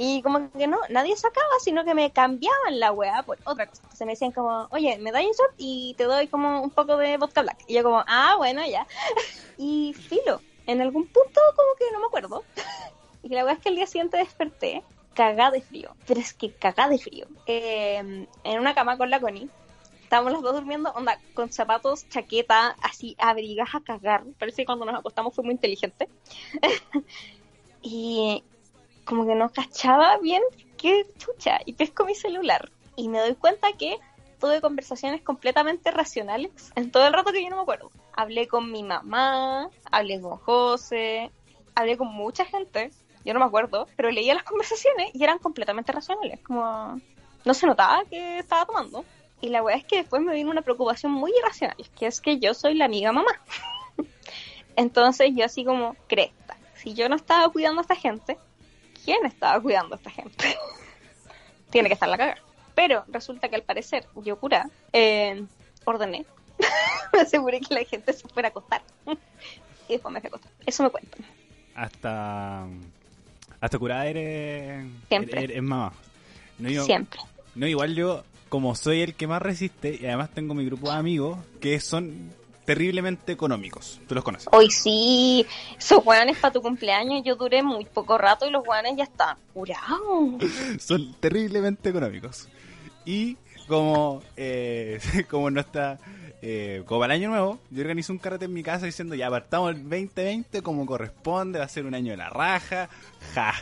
[0.00, 3.82] Y como que no, nadie sacaba, sino que me cambiaban la weá por otra cosa.
[3.82, 6.96] Entonces me decían como, oye, me das un shot y te doy como un poco
[6.96, 7.64] de vodka black.
[7.66, 8.86] Y yo como, ah, bueno, ya.
[9.58, 12.44] Y filo, en algún punto como que no me acuerdo.
[13.24, 14.84] Y la weá es que el día siguiente desperté
[15.14, 15.96] cagada de frío.
[16.06, 17.26] Pero es que cagada de frío.
[17.46, 19.50] Eh, en una cama con la Connie.
[20.04, 24.22] Estábamos los dos durmiendo, onda, con zapatos, chaqueta, así, abrigas a cagar.
[24.38, 26.08] Parece que cuando nos acostamos fue muy inteligente.
[27.82, 28.44] y
[29.08, 30.42] como que no cachaba bien
[30.76, 33.96] qué chucha y pesco mi celular y me doy cuenta que
[34.38, 37.90] tuve conversaciones completamente racionales en todo el rato que yo no me acuerdo.
[38.12, 41.30] Hablé con mi mamá, hablé con José,
[41.74, 42.90] hablé con mucha gente,
[43.24, 47.00] yo no me acuerdo, pero leía las conversaciones y eran completamente racionales, como
[47.46, 49.06] no se notaba que estaba tomando.
[49.40, 52.38] Y la verdad es que después me vino una preocupación muy irracional, que es que
[52.38, 53.30] yo soy la amiga mamá.
[54.76, 58.36] Entonces yo así como, cresta, si yo no estaba cuidando a esta gente,
[59.08, 60.54] ¿quién estaba cuidando a esta gente?
[61.70, 62.38] Tiene que estar la cagada.
[62.74, 65.44] Pero resulta que al parecer yo cura, eh,
[65.86, 66.26] ordené,
[67.14, 68.82] me aseguré que la gente se fuera a acostar.
[69.88, 70.52] y después me fui a acostar.
[70.66, 71.24] Eso me cuentan.
[71.74, 72.66] Hasta.
[73.60, 74.86] Hasta curada eres.
[75.08, 75.42] Siempre.
[75.44, 75.92] Eres, mamá.
[76.58, 77.18] No, yo- Siempre.
[77.54, 80.96] No, igual yo, como soy el que más resiste, y además tengo mi grupo de
[80.98, 82.30] amigos que son
[82.68, 83.98] terriblemente económicos.
[84.06, 84.46] Tú los conoces.
[84.52, 85.46] Hoy sí,
[85.78, 89.38] esos hueones para tu cumpleaños yo duré muy poco rato y los hueones ya están
[89.54, 90.34] curados.
[90.78, 92.46] son terriblemente económicos.
[93.06, 93.38] Y
[93.68, 95.00] como, eh,
[95.30, 95.98] como no está,
[96.42, 99.28] eh, como para el año nuevo, yo organizo un carrete en mi casa diciendo ya
[99.28, 102.90] apartamos el 2020 como corresponde, va a ser un año de la raja,
[103.34, 103.54] ja,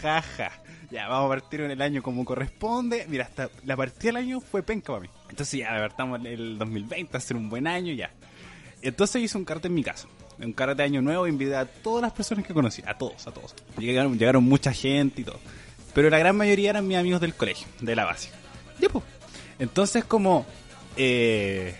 [0.00, 0.52] ja, ja.
[0.92, 3.04] Ya, vamos a partir en el año como corresponde.
[3.08, 5.08] Mira, hasta la partida del año fue penca para mí.
[5.28, 8.12] Entonces ya, apartamos el 2020, va a ser un buen año, ya.
[8.84, 10.06] Entonces hice un carrete en mi casa.
[10.38, 13.32] Un carrete de año nuevo, invité a todas las personas que conocí, a todos, a
[13.32, 13.54] todos.
[13.78, 15.40] Llegaron, mucha gente y todo.
[15.94, 18.14] Pero la gran mayoría eran mis amigos del colegio, de la.
[18.78, 19.04] Ya, pues.
[19.58, 20.44] Entonces como
[20.96, 21.74] eh,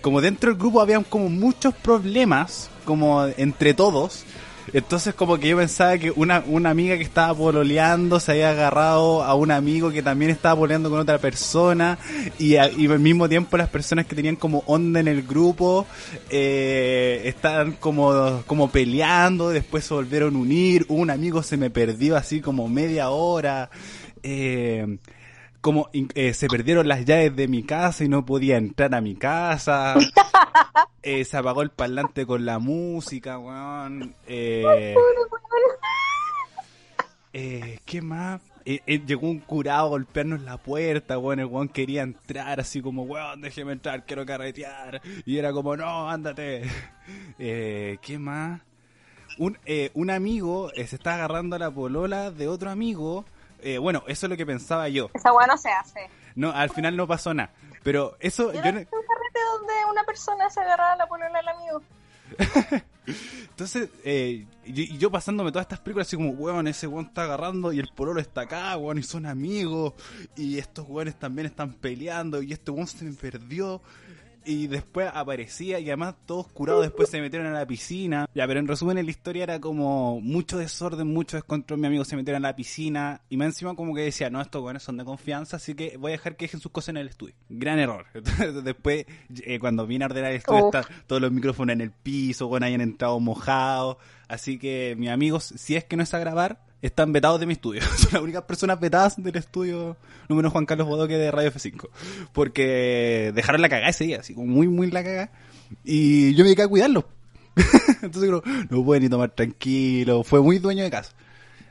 [0.00, 4.24] como dentro del grupo habían como muchos problemas, como entre todos.
[4.72, 9.22] Entonces como que yo pensaba que una, una amiga que estaba pololeando se había agarrado
[9.22, 11.98] a un amigo que también estaba pololeando con otra persona
[12.38, 15.86] y, a- y al mismo tiempo las personas que tenían como onda en el grupo
[16.30, 22.40] eh, estaban como, como peleando, después se volvieron unir, un amigo se me perdió así
[22.40, 23.70] como media hora.
[24.22, 24.98] Eh,
[25.64, 29.16] como eh, se perdieron las llaves de mi casa y no podía entrar a mi
[29.16, 29.94] casa.
[31.06, 34.14] Eh, se apagó el parlante con la música, weón.
[34.26, 34.94] Eh,
[37.34, 38.40] eh, ¿Qué más?
[38.64, 41.40] Eh, llegó un curado a golpearnos la puerta, weón.
[41.40, 45.02] El weón quería entrar así como, weón, déjeme entrar, quiero carretear.
[45.26, 46.62] Y era como, no, ándate.
[47.38, 48.62] Eh, ¿Qué más?
[49.36, 53.26] Un, eh, un amigo eh, se está agarrando a la polola de otro amigo.
[53.60, 55.10] Eh, bueno, eso es lo que pensaba yo.
[55.14, 56.08] Esa hueá no se hace.
[56.34, 57.52] No, al final no pasó nada.
[57.82, 61.48] Pero eso, Yo yo no un carrete donde una persona se agarraba la polola al
[61.48, 61.82] amigo.
[63.50, 67.24] Entonces, eh, y, y yo pasándome todas estas películas así como, weón, ese weón está
[67.24, 69.92] agarrando y el pololo está acá, weón, y son amigos,
[70.36, 73.82] y estos weones también están peleando, y este weón se me perdió.
[74.44, 78.26] Y después aparecía y además todos curados después se metieron a la piscina.
[78.34, 81.78] Ya, pero en resumen la historia era como mucho desorden, mucho descontrol.
[81.78, 84.62] Mi amigo se metieron a la piscina y más encima como que decía, no, estos
[84.62, 87.08] weones son de confianza, así que voy a dejar que dejen sus cosas en el
[87.08, 87.34] estudio.
[87.48, 88.06] Gran error.
[88.14, 89.06] Entonces, después,
[89.44, 92.66] eh, cuando vine a ordenar el estudio, está todos los micrófonos en el piso, bueno,
[92.66, 93.96] hayan entrado mojados.
[94.28, 97.54] Así que mis amigos, si es que no es a grabar, están vetados de mi
[97.54, 97.80] estudio.
[97.96, 99.96] Son las únicas personas vetadas del estudio
[100.28, 101.88] número Juan Carlos Bodoque de Radio F5.
[102.32, 105.30] Porque dejaron la cagada ese día, así como muy, muy la cagada.
[105.82, 107.04] Y yo me dediqué a cuidarlos.
[108.02, 110.24] Entonces creo, no pueden ni tomar tranquilo.
[110.24, 111.12] Fue muy dueño de casa.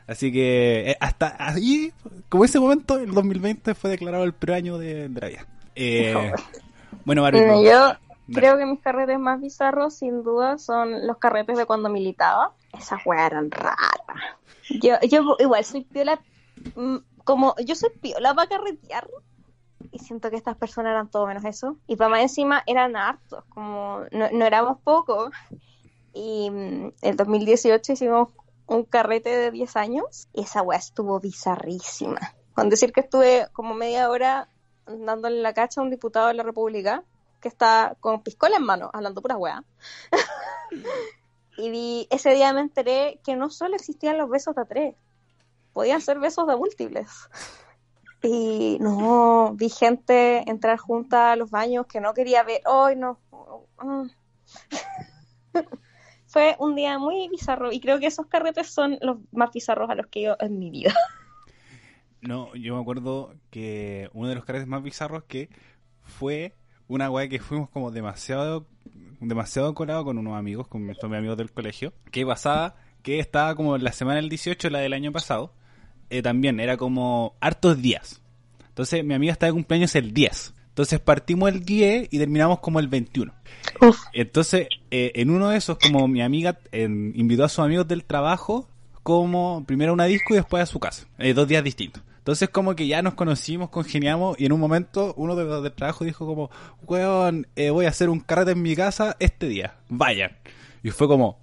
[0.07, 1.93] Así que eh, hasta ahí,
[2.27, 5.47] como ese momento, el 2020 fue declarado el peor año de, de la vida.
[5.75, 6.31] Eh,
[7.05, 7.63] bueno, Barbie, no.
[7.63, 7.93] yo
[8.33, 12.51] creo que mis carretes más bizarros, sin duda, son los carretes de cuando militaba.
[12.73, 13.77] Esas weas eran raras.
[14.81, 16.19] Yo, yo igual soy piola,
[16.75, 19.07] mm, como yo soy piola para carretear.
[19.91, 21.77] Y siento que estas personas eran todo menos eso.
[21.87, 25.31] Y para más encima eran hartos, como no, no éramos pocos.
[26.13, 28.29] Y mm, en 2018 hicimos
[28.65, 32.19] un carrete de 10 años y esa wea estuvo bizarrísima.
[32.53, 34.47] Con decir que estuve como media hora
[34.85, 37.03] dándole la cacha a un diputado de la República
[37.39, 39.63] que está con piscola en mano, hablando pura weá.
[41.57, 44.95] y ese día me enteré que no solo existían los besos de tres,
[45.73, 47.09] podían ser besos de múltiples.
[48.23, 52.61] Y no, vi gente entrar junta a los baños que no quería ver.
[52.65, 53.19] ¡Ay, no!
[56.27, 59.95] Fue un día muy bizarro y creo que esos carretes son los más bizarros a
[59.95, 60.93] los que he ido en mi vida.
[62.21, 65.49] No, yo me acuerdo que uno de los carretes más bizarros que
[66.01, 66.55] fue
[66.87, 68.65] una weá que fuimos como demasiado
[69.19, 73.55] demasiado colado con unos amigos, con estos mis amigos del colegio, que pasaba que estaba
[73.55, 75.53] como la semana del 18, la del año pasado,
[76.09, 78.21] eh, también era como hartos días.
[78.67, 80.53] Entonces mi amiga estaba de cumpleaños el 10.
[80.73, 83.31] Entonces partimos el 10 y terminamos como el 21.
[84.11, 88.03] Entonces, eh, en uno de esos, como mi amiga eh, invitó a sus amigos del
[88.03, 88.67] trabajo,
[89.03, 91.05] como primero a una disco y después a su casa.
[91.19, 92.01] Eh, dos días distintos.
[92.23, 95.73] Entonces como que ya nos conocimos, congeniamos y en un momento uno de los del
[95.73, 96.49] trabajo dijo como,
[96.87, 100.31] weón, eh, voy a hacer un carrete en mi casa este día, vayan.
[100.83, 101.41] Y fue como,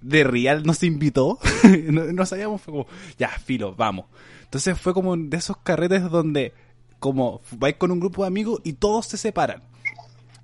[0.00, 1.38] de real nos invitó,
[1.90, 2.86] no, no sabíamos, fue como,
[3.18, 4.06] ya, filo, vamos.
[4.44, 6.54] Entonces fue como de esos carretes donde
[6.98, 9.64] como vais con un grupo de amigos y todos se separan.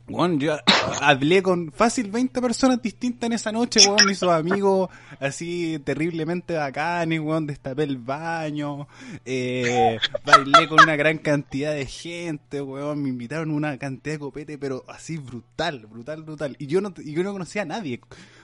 [0.07, 0.57] Bueno, yo
[1.01, 4.91] hablé con fácil 20 personas distintas en esa noche, weón, mis amigos
[5.21, 8.89] así terriblemente bacanes, weón, destapé el baño,
[9.25, 14.59] eh, bailé con una gran cantidad de gente, weón, me invitaron una cantidad de copete,
[14.59, 16.57] pero así brutal, brutal, brutal.
[16.59, 18.01] Y yo no, y yo no conocía a nadie,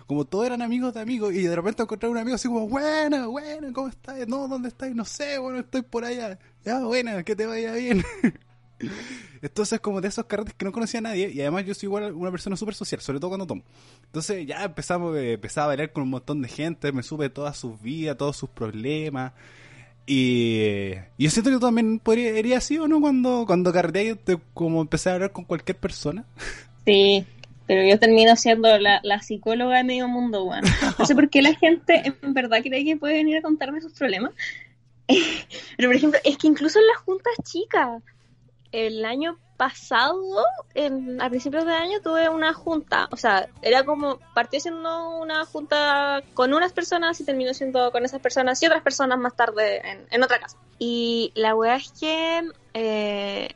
[0.07, 3.27] como todos eran amigos de amigos, y de repente encontré un amigo así como, buena,
[3.27, 4.27] buena, ¿cómo estás?
[4.29, 4.95] No, ¿dónde estás?
[4.95, 6.39] No sé, bueno, estoy por allá.
[6.65, 8.05] Ya, buena, que te vaya bien.
[9.43, 12.13] Entonces, como de esos carretes que no conocía a nadie, y además yo soy igual
[12.13, 13.63] una persona súper social, sobre todo cuando tomo.
[14.05, 17.57] Entonces, ya empezamos, eh, empezaba a bailar con un montón de gente, me supe todas
[17.57, 19.33] sus vidas, todos sus problemas.
[20.07, 24.81] Y, yo siento que también podría, iría así o no cuando, cuando carreteé, te- como
[24.81, 26.25] empecé a hablar con cualquier persona.
[26.87, 27.27] Sí,
[27.67, 30.67] pero yo termino siendo la, la psicóloga de medio mundo, bueno.
[30.99, 33.93] No sé por qué la gente en verdad cree que puede venir a contarme sus
[33.93, 34.33] problemas.
[35.77, 38.03] Pero, por ejemplo, es que incluso en las juntas chicas,
[38.73, 40.45] el año pasado,
[40.75, 43.09] en, a principios de año, tuve una junta.
[43.11, 48.05] O sea, era como, partió siendo una junta con unas personas y terminó siendo con
[48.05, 50.57] esas personas y otras personas más tarde en, otra casa.
[50.79, 53.49] Y la weá es que eh,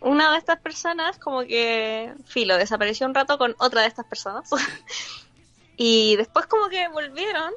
[0.00, 4.50] una de estas personas como que, filo, desapareció un rato con otra de estas personas.
[5.76, 7.52] y después como que volvieron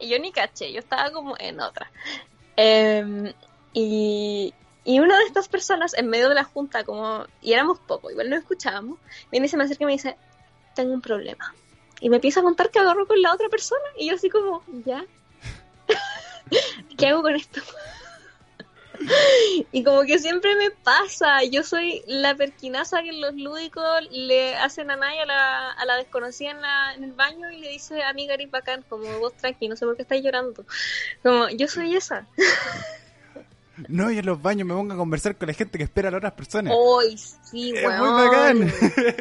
[0.00, 1.90] y yo ni caché, yo estaba como en otra.
[2.56, 3.32] Em,
[3.72, 4.54] y,
[4.88, 8.30] y una de estas personas en medio de la junta, como, y éramos poco, igual
[8.30, 8.98] no escuchábamos,
[9.30, 10.16] viene y se me acerca y me dice,
[10.74, 11.54] tengo un problema.
[12.00, 14.62] Y me empieza a contar que agarró con la otra persona y yo así como,
[14.86, 15.04] ¿ya?
[16.96, 17.60] ¿Qué hago con esto?
[19.70, 24.90] Y como que siempre me pasa, yo soy la perquinaza que los lúdicos le hacen
[24.90, 28.50] a Naya a la, desconocida en, la, en el baño y le dice, amiga, eres
[28.50, 30.64] bacán, como vos tranqui, no sé por qué estás llorando.
[31.22, 32.26] Como, yo soy esa.
[33.88, 36.10] No, y en los baños me pongo a conversar con la gente que espera a
[36.10, 36.72] las otras personas.
[36.76, 38.00] Hoy sí, es weón.
[38.00, 38.72] muy bacán.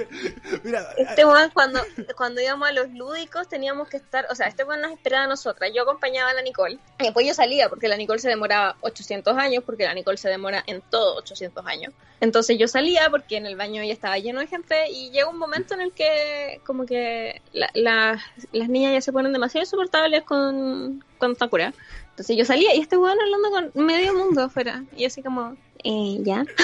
[0.63, 1.81] Mira, Este weón, cuando,
[2.15, 5.27] cuando íbamos a los lúdicos, teníamos que estar, o sea, este weón nos esperaba a
[5.27, 5.71] nosotras.
[5.75, 9.37] Yo acompañaba a la Nicole, y después yo salía, porque la Nicole se demoraba 800
[9.37, 11.93] años, porque la Nicole se demora en todo 800 años.
[12.19, 15.37] Entonces yo salía, porque en el baño ya estaba lleno de gente, y llega un
[15.37, 18.19] momento en el que, como que la- la-
[18.51, 21.75] las niñas ya se ponen demasiado insoportables con, cuando están curadas.
[22.17, 26.17] Entonces yo salía, y este weón hablando con medio mundo afuera, y así como, eh,
[26.23, 26.43] ¿ya?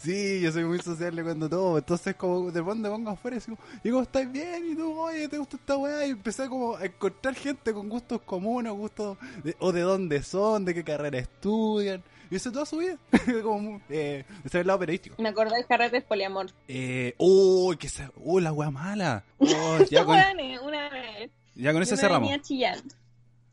[0.00, 1.78] Sí, yo soy muy sociable cuando todo.
[1.78, 4.98] Entonces, como de pronto me pongo afuera y digo, y como estás bien, y tú,
[4.98, 6.04] oye, te gusta esta weá.
[6.06, 10.64] Y empecé como a encontrar gente con gustos comunes, gustos de- o de dónde son,
[10.64, 12.02] de qué carrera estudian.
[12.32, 12.98] Y eso toda su vida.
[13.44, 15.22] como, eh, ese es el lado periodístico.
[15.22, 16.46] Me acordé de carretes poliamor.
[16.66, 19.22] Eh, uy, que esa, uy, la weá mala.
[19.38, 20.16] Oh, ya, con,
[20.64, 21.30] una vez.
[21.54, 22.22] ya con eso cerramos.
[22.28, 22.78] venía a chillar.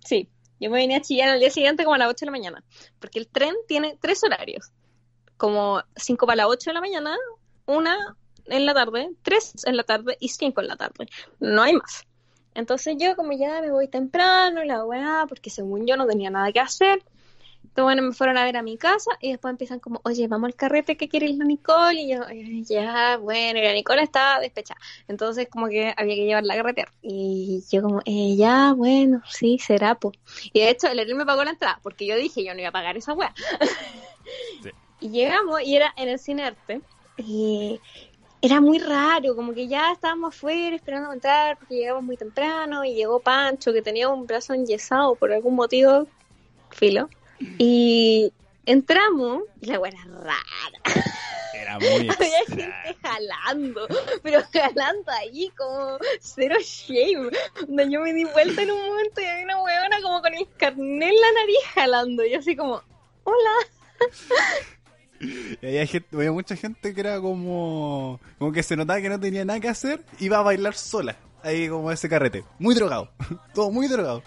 [0.06, 0.30] Sí,
[0.60, 2.64] yo me venía a chillar al día siguiente como a las 8 de la mañana.
[3.00, 4.72] Porque el tren tiene tres horarios.
[5.38, 7.18] Como 5 para las 8 de la mañana,
[7.66, 11.08] una en la tarde, tres en la tarde y 5 en la tarde.
[11.40, 12.06] No hay más.
[12.54, 16.52] Entonces yo como ya me voy temprano, la weá, porque según yo no tenía nada
[16.52, 17.04] que hacer.
[17.64, 20.48] Entonces, bueno, me fueron a ver a mi casa y después empiezan como, oye, vamos
[20.48, 22.02] al carrete que quiere ir la Nicole.
[22.02, 24.80] Y yo, "Eh, ya, bueno, y la Nicole estaba despechada.
[25.08, 26.92] Entonces, como que había que llevarla a carretera.
[27.02, 30.12] Y yo, como, eh, ya, bueno, sí, será, po.
[30.52, 32.70] Y de hecho, el Ariel me pagó la entrada, porque yo dije, yo no iba
[32.70, 33.16] a pagar esa.
[34.62, 34.70] Sí.
[35.00, 36.80] Y llegamos, y era en el Cine Arte.
[37.18, 37.80] Y
[38.40, 42.86] era muy raro, como que ya estábamos afuera esperando entrar, porque llegamos muy temprano.
[42.86, 46.06] Y llegó Pancho, que tenía un brazo enyesado por algún motivo,
[46.70, 47.10] filo.
[47.58, 48.32] Y
[48.66, 50.82] entramos, y la era rara.
[51.54, 53.88] Era muy Había gente jalando,
[54.24, 57.32] pero jalando ahí como cero shame.
[57.68, 60.48] Donde yo me di vuelta en un momento y había una huevona como con el
[60.58, 62.26] carnet en la nariz jalando.
[62.26, 62.82] Y así como,
[63.24, 63.52] hola.
[65.62, 69.20] Y había, gente, había mucha gente que era como, como que se notaba que no
[69.20, 71.16] tenía nada que hacer, iba a bailar sola.
[71.44, 72.44] Ahí como ese carrete.
[72.60, 73.12] Muy drogado.
[73.54, 74.24] Todo muy drogado.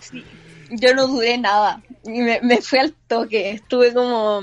[0.81, 1.83] Yo no dudé nada.
[2.05, 3.51] Me, me fui al toque.
[3.51, 4.43] Estuve como,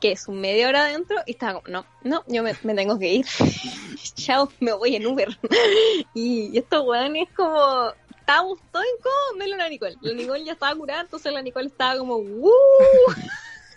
[0.00, 0.28] ¿qué es?
[0.28, 3.26] Un media hora adentro y estaba como, no, no, yo me, me tengo que ir.
[4.14, 5.28] Chao, me voy en Uber.
[6.14, 9.96] y, estos weones como, estábamos todos incómodos, menos la Nicole.
[10.00, 12.50] La Nicole ya estaba curada, entonces la Nicole estaba como, ¡uh!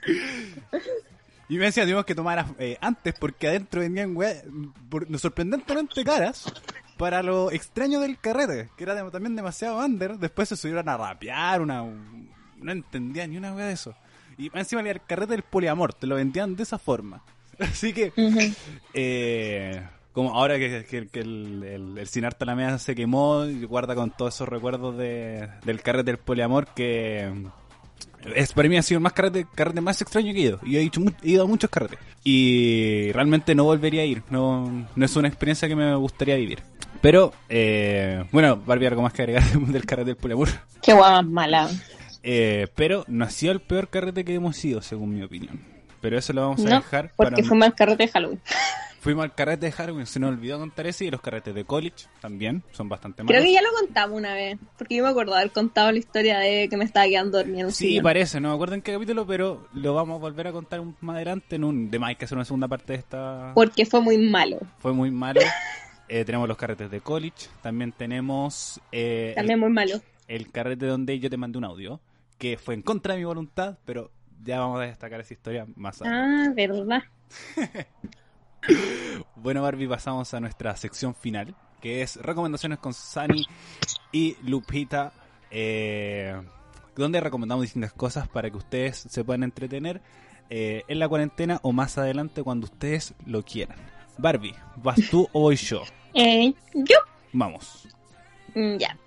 [1.50, 4.42] Y me decía, tuvimos que tomar eh, antes porque adentro venían weas
[5.18, 6.46] sorprendentemente caras
[7.02, 10.98] para lo extraño del carrete, que era de- también demasiado under, después se subieron a
[10.98, 13.96] rapear, una no entendía ni una wea de eso.
[14.38, 17.24] Y encima el carrete del poliamor, te lo vendían de esa forma.
[17.60, 18.14] Así que,
[18.94, 19.82] eh,
[20.14, 24.12] como ahora que, que- que el, el, el Cinarta Alameda se quemó y guarda con
[24.12, 27.32] todos esos recuerdos de, del carrete del poliamor que
[28.36, 30.60] es, para mí ha sido el más carrete, carrete más extraño que he ido.
[30.64, 31.98] Y he, hecho mu- he ido a muchos carretes.
[32.24, 34.22] Y realmente no volvería a ir.
[34.30, 36.60] No, no es una experiencia que me gustaría vivir.
[37.02, 40.50] Pero, eh, bueno, Barbie, algo más que agregar del carrete del poliamor.
[40.82, 41.70] Qué guapa mala.
[42.24, 45.60] Eh, pero no ha sido el peor carrete que hemos ido, según mi opinión.
[46.02, 47.30] Pero eso lo vamos a No, dejar para...
[47.30, 48.42] porque fue mal carrete de Halloween.
[49.02, 52.06] Fuimos al carrete de Halloween, se nos olvidó contar ese, y los carretes de college
[52.20, 53.32] también, son bastante malos.
[53.36, 55.98] Creo que ya lo contamos una vez, porque yo me acuerdo de haber contado la
[55.98, 58.94] historia de que me estaba quedando dormida en Sí, parece, no me acuerdo en qué
[58.94, 61.90] capítulo, pero lo vamos a volver a contar más adelante en un...
[61.90, 63.54] De más hay que hacer una segunda parte de esta...
[63.56, 64.60] Porque fue muy malo.
[64.78, 65.42] Fue muy malo.
[66.14, 69.96] Eh, tenemos los carretes de college, también tenemos eh, También muy malo.
[70.28, 72.02] el, el carrete donde yo te mandé un audio,
[72.38, 74.12] que fue en contra de mi voluntad, pero
[74.44, 76.50] ya vamos a destacar esa historia más adelante.
[76.50, 77.04] Ah, verdad.
[79.38, 83.46] Bueno, Barbie, pasamos a nuestra sección final, que es recomendaciones con Sani
[84.12, 85.14] y Lupita,
[85.50, 86.40] eh,
[86.96, 90.02] donde recomendamos distintas cosas para que ustedes se puedan entretener
[90.50, 93.78] en la cuarentena o más adelante cuando ustedes lo quieran.
[94.18, 95.82] Barbie, ¿vas tú o voy yo?
[96.14, 96.98] Eh, yo,
[97.34, 97.88] Vamos.
[98.56, 98.98] mm, ya.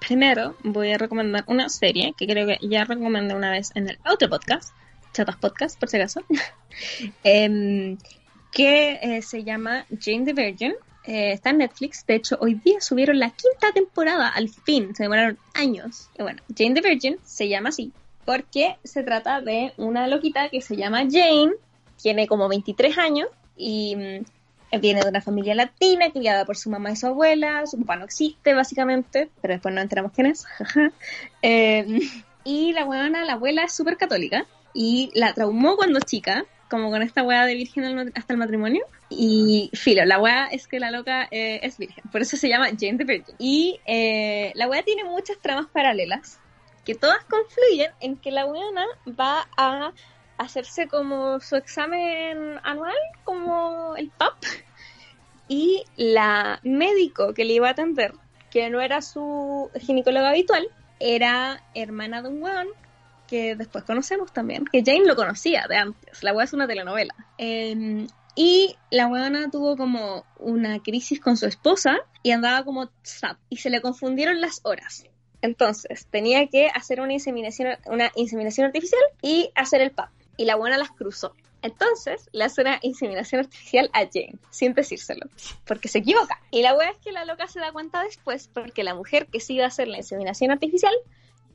[0.00, 3.98] Primero voy a recomendar una serie que creo que ya recomendé una vez en el
[4.10, 4.74] otro podcast,
[5.12, 6.22] Chatas Podcast, por si acaso,
[7.24, 7.96] em,
[8.52, 10.74] que eh, se llama Jane the Virgin.
[11.04, 12.04] Eh, está en Netflix.
[12.04, 14.94] De hecho, hoy día subieron la quinta temporada al fin.
[14.94, 16.10] Se demoraron años.
[16.18, 17.92] Y bueno, Jane the Virgin se llama así
[18.26, 21.52] porque se trata de una loquita que se llama Jane.
[22.02, 24.24] Tiene como 23 años y mm,
[24.80, 27.66] viene de una familia latina criada por su mamá y su abuela.
[27.66, 30.46] Su papá no existe, básicamente, pero después nos enteramos quién es.
[31.42, 32.00] Eh,
[32.44, 37.02] y la buena, la abuela es súper católica y la traumó cuando chica, como con
[37.02, 38.84] esta weá de virgen hasta el matrimonio.
[39.08, 42.66] Y filo, la weá es que la loca eh, es virgen, por eso se llama
[42.66, 43.34] Jane the Virgin.
[43.38, 46.38] Y eh, la weá tiene muchas tramas paralelas
[46.84, 49.92] que todas confluyen en que la weona va a
[50.38, 54.34] hacerse como su examen anual, como el PAP,
[55.48, 58.12] y la médico que le iba a atender,
[58.50, 60.68] que no era su ginecóloga habitual,
[60.98, 62.68] era hermana de un weón
[63.26, 67.14] que después conocemos también, que Jane lo conocía de antes, la weá es una telenovela.
[67.38, 68.06] Eh,
[68.36, 73.56] y la weona tuvo como una crisis con su esposa y andaba como sad, y
[73.56, 75.06] se le confundieron las horas.
[75.40, 80.10] Entonces, tenía que hacer una inseminación, una inseminación artificial y hacer el PAP.
[80.36, 81.34] Y la buena las cruzó.
[81.62, 85.26] Entonces, le hace una inseminación artificial a Jane, sin decírselo,
[85.64, 86.40] porque se equivoca.
[86.50, 89.40] Y la wea es que la loca se da cuenta después, porque la mujer que
[89.40, 90.94] sí iba a hacer la inseminación artificial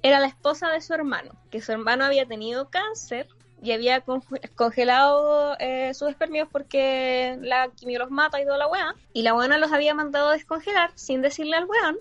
[0.03, 3.27] era la esposa de su hermano, que su hermano había tenido cáncer
[3.63, 8.67] y había conge- congelado eh, sus espermios porque la quimio los mata y toda la
[8.67, 8.95] wea.
[9.13, 11.99] Y la buena los había mandado a descongelar sin decirle al weón,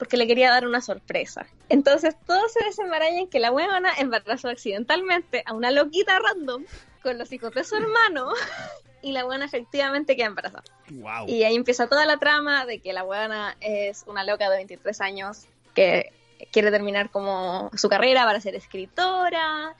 [0.00, 1.46] porque le quería dar una sorpresa.
[1.68, 6.64] Entonces todo se desenmaraña en que la huevona embarazó accidentalmente a una loquita random
[7.02, 8.32] con los hijos de su hermano
[9.02, 10.64] y la buena efectivamente queda embarazada.
[10.88, 11.28] Wow.
[11.28, 14.98] Y ahí empieza toda la trama de que la buena es una loca de 23
[15.02, 15.44] años
[15.74, 16.14] que
[16.50, 19.76] quiere terminar como su carrera para ser escritora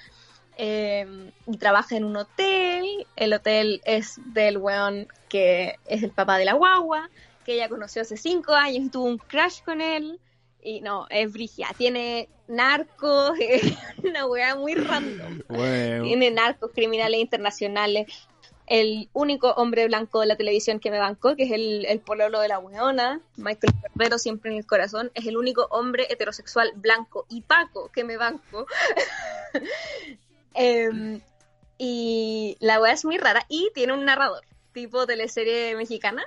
[0.58, 3.06] eh, y trabaja en un hotel.
[3.16, 7.08] El hotel es del weón que es el papá de la guagua,
[7.50, 10.20] que ella conoció hace 5 años y tuvo un crush con él.
[10.62, 11.68] Y no, es brigia.
[11.76, 13.32] Tiene narcos,
[14.04, 15.42] una weá muy random.
[15.48, 16.04] Bueno.
[16.04, 18.06] Tiene narcos, criminales internacionales.
[18.66, 22.38] El único hombre blanco de la televisión que me bancó, que es el, el pololo
[22.38, 27.26] de la weona, Michael Cordero, siempre en el corazón, es el único hombre heterosexual blanco
[27.28, 28.66] y paco que me banco.
[30.54, 31.20] Em,
[31.78, 34.42] y la wea es muy rara y tiene un narrador,
[34.72, 36.24] tipo teleserie mexicana.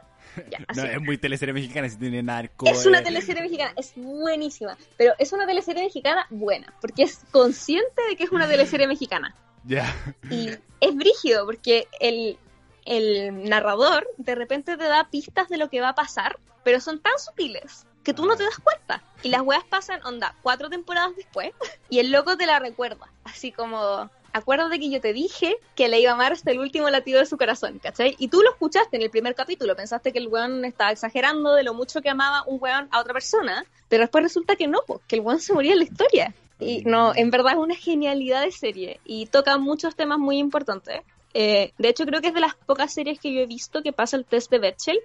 [0.49, 0.59] Ya.
[0.76, 2.65] No, es muy teleserie mexicana, si tiene narco.
[2.65, 8.01] Es una teleserie mexicana, es buenísima, pero es una teleserie mexicana buena, porque es consciente
[8.09, 9.36] de que es una teleserie mexicana.
[9.65, 9.93] Ya.
[10.30, 10.49] Y
[10.82, 12.38] es brígido, porque el,
[12.86, 16.99] el narrador de repente te da pistas de lo que va a pasar, pero son
[16.99, 19.01] tan sutiles que tú no te das cuenta.
[19.21, 21.51] Y las weas pasan, onda, cuatro temporadas después,
[21.89, 24.09] y el loco te la recuerda, así como...
[24.34, 27.28] Acuérdate que yo te dije que le iba a amar hasta el último latido de
[27.28, 28.16] su corazón, ¿cachai?
[28.18, 31.64] Y tú lo escuchaste en el primer capítulo, pensaste que el weón estaba exagerando de
[31.64, 35.18] lo mucho que amaba un weón a otra persona, pero después resulta que no, que
[35.18, 36.34] el weón se moría en la historia.
[36.60, 41.02] Y no, en verdad es una genialidad de serie y toca muchos temas muy importantes.
[41.34, 43.94] Eh, de hecho, creo que es de las pocas series que yo he visto que
[43.94, 45.00] pasa el test de Bechdel,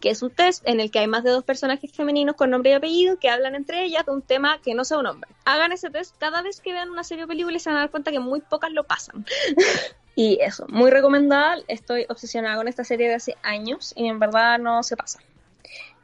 [0.00, 2.70] que es un test en el que hay más de dos personajes femeninos con nombre
[2.70, 5.30] y apellido que hablan entre ellas de un tema que no sea un hombre.
[5.44, 7.80] Hagan ese test cada vez que vean una serie o película y se van a
[7.80, 9.26] dar cuenta que muy pocas lo pasan.
[10.14, 11.56] y eso, muy recomendada.
[11.66, 15.18] Estoy obsesionada con esta serie de hace años y en verdad no se pasa.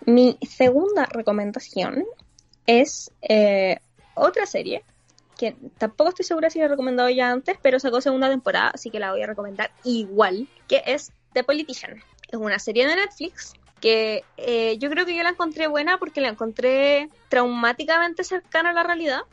[0.07, 2.05] Mi segunda recomendación
[2.67, 3.79] es eh,
[4.15, 4.85] otra serie
[5.39, 8.91] que tampoco estoy segura si la he recomendado ya antes, pero sacó segunda temporada, así
[8.91, 12.03] que la voy a recomendar igual, que es The Politician.
[12.29, 13.55] Es una serie de Netflix
[13.85, 18.73] que eh, yo creo que yo la encontré buena porque la encontré traumáticamente cercana a
[18.73, 19.21] la realidad.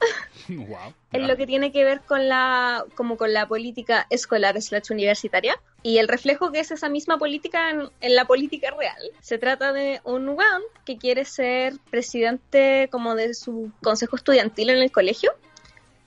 [0.49, 0.93] Wow.
[1.13, 5.55] en lo que tiene que ver con la como con la política escolar slash universitaria.
[5.83, 9.01] Y el reflejo que es esa misma política en, en la política real.
[9.21, 14.79] Se trata de un weón que quiere ser presidente como de su consejo estudiantil en
[14.79, 15.31] el colegio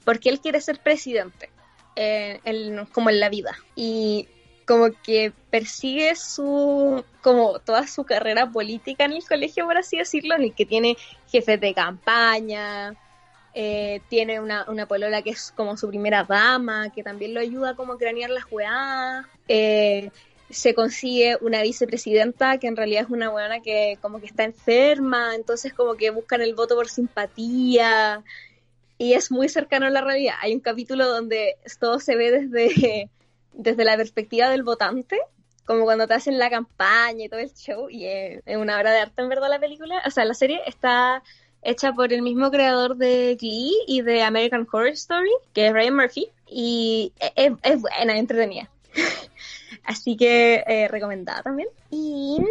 [0.04, 1.48] porque él quiere ser presidente
[1.96, 3.56] eh, en- como en la vida.
[3.74, 4.28] Y
[4.66, 10.34] como que persigue su como toda su carrera política en el colegio por así decirlo
[10.34, 10.96] en el que tiene
[11.28, 12.94] jefes de campaña
[13.54, 17.76] eh, tiene una, una polola que es como su primera dama que también lo ayuda
[17.76, 20.10] como a cranear las weas eh,
[20.50, 25.34] se consigue una vicepresidenta que en realidad es una weona que como que está enferma
[25.34, 28.22] entonces como que buscan el voto por simpatía
[28.98, 30.34] y es muy cercano a la realidad.
[30.40, 33.10] Hay un capítulo donde todo se ve desde,
[33.54, 35.18] desde la perspectiva del votante,
[35.64, 39.00] como cuando te hacen la campaña y todo el show, y es, una obra de
[39.00, 40.02] arte en verdad la película.
[40.06, 41.22] O sea, la serie está
[41.62, 45.96] hecha por el mismo creador de Glee y de American Horror Story, que es Ryan
[45.96, 48.68] Murphy, y es, es buena, entretenida.
[49.84, 51.68] así que eh, recomendada también.
[51.90, 52.44] Y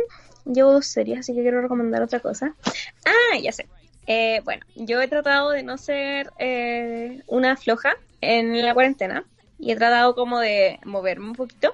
[0.45, 2.56] dos series, así que quiero recomendar otra cosa.
[3.06, 3.68] Ah, ya sé.
[4.08, 9.26] Eh, bueno, yo he tratado de no ser eh, una floja en la cuarentena
[9.64, 11.74] y he tratado como de moverme un poquito.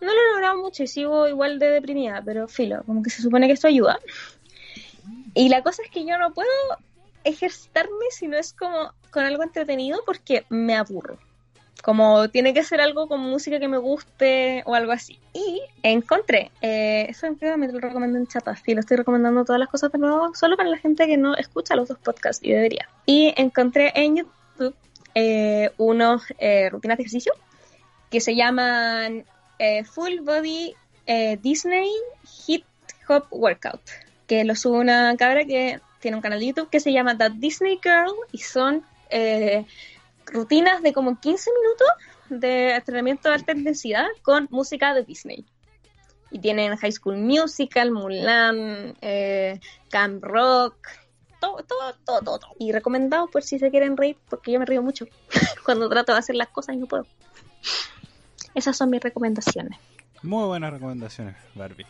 [0.00, 3.22] No lo he logrado mucho y sigo igual de deprimida, pero filo, como que se
[3.22, 3.98] supone que esto ayuda.
[5.32, 6.48] Y la cosa es que yo no puedo
[7.24, 11.18] ejercitarme si no es como con algo entretenido porque me aburro.
[11.82, 15.18] Como tiene que ser algo con música que me guste o algo así.
[15.32, 19.60] Y encontré, eh, eso creo me lo recomiendo en chatas, sí, lo estoy recomendando todas
[19.60, 22.52] las cosas de nuevo, solo para la gente que no escucha los dos podcasts y
[22.52, 22.88] debería.
[23.06, 24.74] Y encontré en YouTube
[25.14, 27.32] eh, unos eh, rutinas de ejercicio
[28.10, 29.24] que se llaman
[29.58, 30.74] eh, Full Body
[31.06, 31.90] eh, Disney
[32.46, 32.64] Hip
[33.08, 33.80] Hop Workout,
[34.26, 37.30] que lo sube una cabra que tiene un canal de YouTube que se llama The
[37.30, 38.82] Disney Girl y son
[40.26, 41.88] rutinas de como 15 minutos
[42.30, 45.44] de entrenamiento de alta intensidad con música de Disney.
[46.32, 48.96] Y tienen High School Musical, Mulan,
[49.88, 50.88] Camp Rock,
[51.44, 52.56] todo, todo, todo, todo.
[52.58, 55.06] Y recomendado por si se quieren reír, porque yo me río mucho
[55.64, 57.06] cuando trato de hacer las cosas y no puedo.
[58.54, 59.78] Esas son mis recomendaciones.
[60.22, 61.86] Muy buenas recomendaciones, Barbie.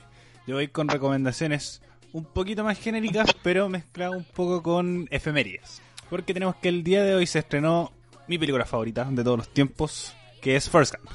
[0.46, 1.82] Yo voy con recomendaciones
[2.12, 5.82] un poquito más genéricas, pero mezclado un poco con efemérides.
[6.10, 7.92] Porque tenemos que el día de hoy se estrenó
[8.28, 11.10] mi película favorita de todos los tiempos, que es First Camp.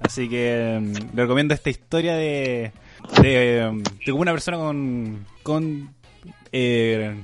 [0.00, 2.72] Así que mm, le recomiendo esta historia de,
[3.20, 5.94] de, mm, de una persona con, con
[6.52, 7.14] eh,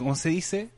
[0.00, 0.70] ¿cómo se dice?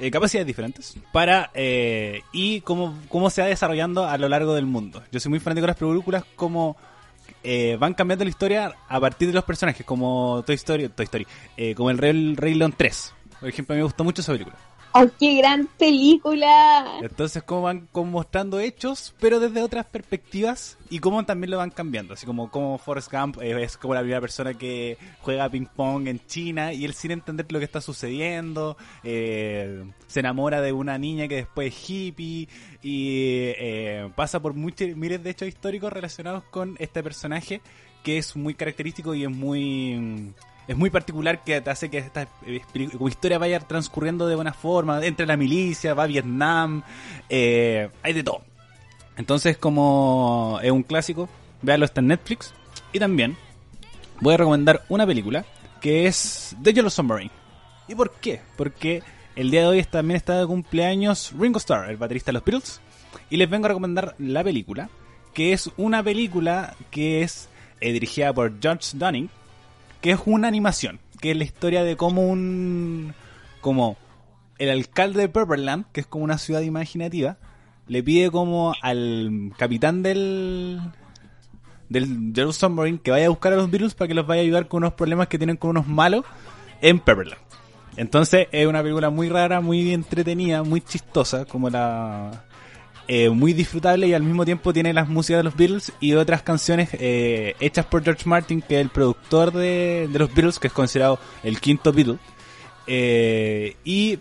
[0.00, 4.66] Eh, capacidades diferentes para eh, y cómo, cómo se va desarrollando a lo largo del
[4.66, 5.00] mundo.
[5.12, 6.76] Yo soy muy fanático de las películas como
[7.44, 11.26] eh, van cambiando la historia a partir de los personajes, como Toy Story, Toy Story
[11.56, 13.14] eh, como el Rey, Rey León 3.
[13.38, 14.56] Por ejemplo, a mí me gustó mucho esa película.
[14.92, 16.98] ¡Oh, qué gran película!
[17.02, 21.70] Entonces, cómo van como mostrando hechos, pero desde otras perspectivas y cómo también lo van
[21.70, 22.14] cambiando.
[22.14, 26.20] Así como, como Forrest Gump eh, es como la primera persona que juega ping-pong en
[26.26, 31.28] China y él sin entender lo que está sucediendo, eh, se enamora de una niña
[31.28, 32.48] que después es hippie
[32.82, 37.60] y eh, pasa por muchos, miles de hechos históricos relacionados con este personaje
[38.02, 40.32] que es muy característico y es muy
[40.68, 42.28] es muy particular que te hace que esta
[43.08, 46.82] historia vaya transcurriendo de buena forma, entre la milicia, va a Vietnam,
[47.30, 48.42] eh, hay de todo.
[49.16, 51.28] Entonces, como es un clásico,
[51.62, 52.52] véanlo está en Netflix.
[52.92, 53.36] Y también
[54.20, 55.46] voy a recomendar una película
[55.80, 57.30] que es The Yellow Submarine.
[57.88, 58.42] ¿Y por qué?
[58.56, 59.02] Porque
[59.36, 62.80] el día de hoy también está de cumpleaños Ringo Starr, el baterista de los Beatles.
[63.30, 64.90] Y les vengo a recomendar la película,
[65.32, 67.48] que es una película que es
[67.80, 69.30] eh, dirigida por George Dunning,
[70.00, 73.14] que es una animación, que es la historia de cómo un...
[73.60, 73.96] como
[74.58, 77.38] el alcalde de Pepperland, que es como una ciudad imaginativa,
[77.86, 80.80] le pide como al capitán del
[81.88, 84.44] del Yellow Submarine que vaya a buscar a los Beatles para que los vaya a
[84.44, 86.24] ayudar con unos problemas que tienen con unos malos
[86.80, 87.40] en Pepperland.
[87.96, 92.44] Entonces es una película muy rara, muy entretenida, muy chistosa, como la
[93.10, 96.42] eh, muy disfrutable y al mismo tiempo tiene las músicas de los Beatles y otras
[96.42, 100.66] canciones eh, hechas por George Martin, que es el productor de, de los Beatles, que
[100.66, 102.18] es considerado el quinto Beatle.
[102.86, 104.18] Eh, y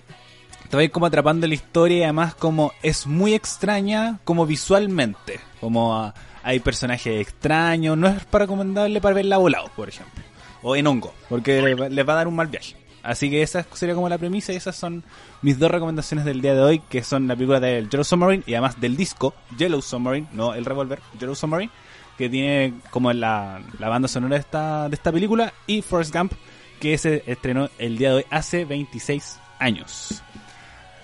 [0.74, 5.42] va como atrapando la historia y además como es muy extraña como visualmente.
[5.60, 6.14] Como ah,
[6.44, 10.24] hay personajes extraños, no es recomendable para verla volado, por ejemplo.
[10.62, 12.76] O en hongo, porque les va a dar un mal viaje.
[13.04, 15.04] Así que esa sería como la premisa y esas son
[15.42, 18.54] mis dos recomendaciones del día de hoy, que son la película del Yellow Submarine y
[18.54, 21.72] además del disco Yellow Submarine, no el revólver, Yellow Submarine,
[22.18, 26.34] que tiene como la, la banda sonora de esta, de esta película, y Forrest Gump,
[26.80, 30.22] que se estrenó el día de hoy hace 26 años.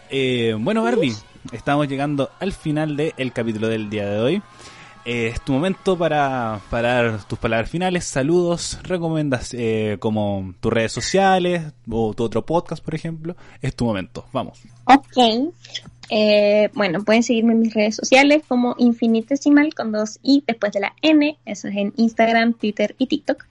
[0.10, 1.16] Eh, bueno, Barbie,
[1.52, 4.42] estamos llegando al final del capítulo del día de hoy.
[5.06, 10.72] Eh, es tu momento para, para dar tus palabras finales, saludos, recomendas eh, como tus
[10.72, 13.36] redes sociales o tu otro podcast, por ejemplo.
[13.62, 14.62] Es tu momento, vamos.
[14.86, 15.52] Ok.
[16.10, 20.80] Eh, bueno, pueden seguirme en mis redes sociales como infinitesimal con dos i después de
[20.82, 21.38] la n.
[21.46, 23.46] Eso es en Instagram, Twitter y TikTok.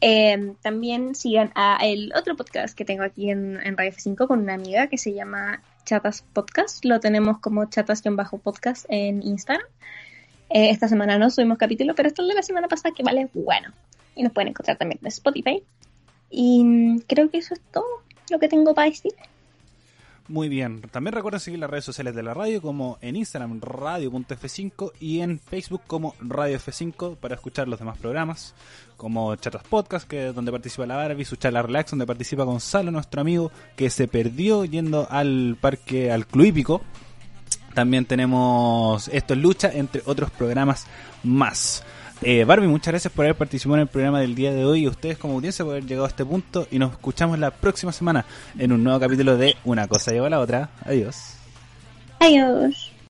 [0.00, 4.40] Eh, también sigan a el otro podcast que tengo aquí en, en Radio F5 con
[4.40, 6.84] una amiga que se llama Chatas Podcast.
[6.84, 9.66] Lo tenemos como chatas-podcast en Instagram.
[10.50, 13.28] Eh, esta semana no subimos capítulo, pero está el de la semana pasada que vale
[13.34, 13.72] bueno.
[14.14, 15.62] Y nos pueden encontrar también en Spotify.
[16.30, 17.84] Y mm, creo que eso es todo
[18.30, 19.12] lo que tengo para decir.
[20.28, 20.80] Muy bien.
[20.90, 25.38] También recuerden seguir las redes sociales de la radio como en Instagram radio.f5 y en
[25.38, 28.54] Facebook como Radio F5 para escuchar los demás programas
[28.96, 32.90] como Chatas Podcast, que es donde participa la Barbie, su charla relax, donde participa Gonzalo,
[32.90, 36.80] nuestro amigo que se perdió yendo al parque, al club hípico.
[37.76, 40.86] También tenemos Esto es Lucha, entre otros programas
[41.22, 41.84] más.
[42.22, 44.88] Eh, Barbie, muchas gracias por haber participado en el programa del día de hoy y
[44.88, 48.24] ustedes como audiencia por haber llegado a este punto y nos escuchamos la próxima semana
[48.58, 50.70] en un nuevo capítulo de Una cosa lleva a la otra.
[50.86, 51.34] Adiós.
[52.18, 52.95] Adiós.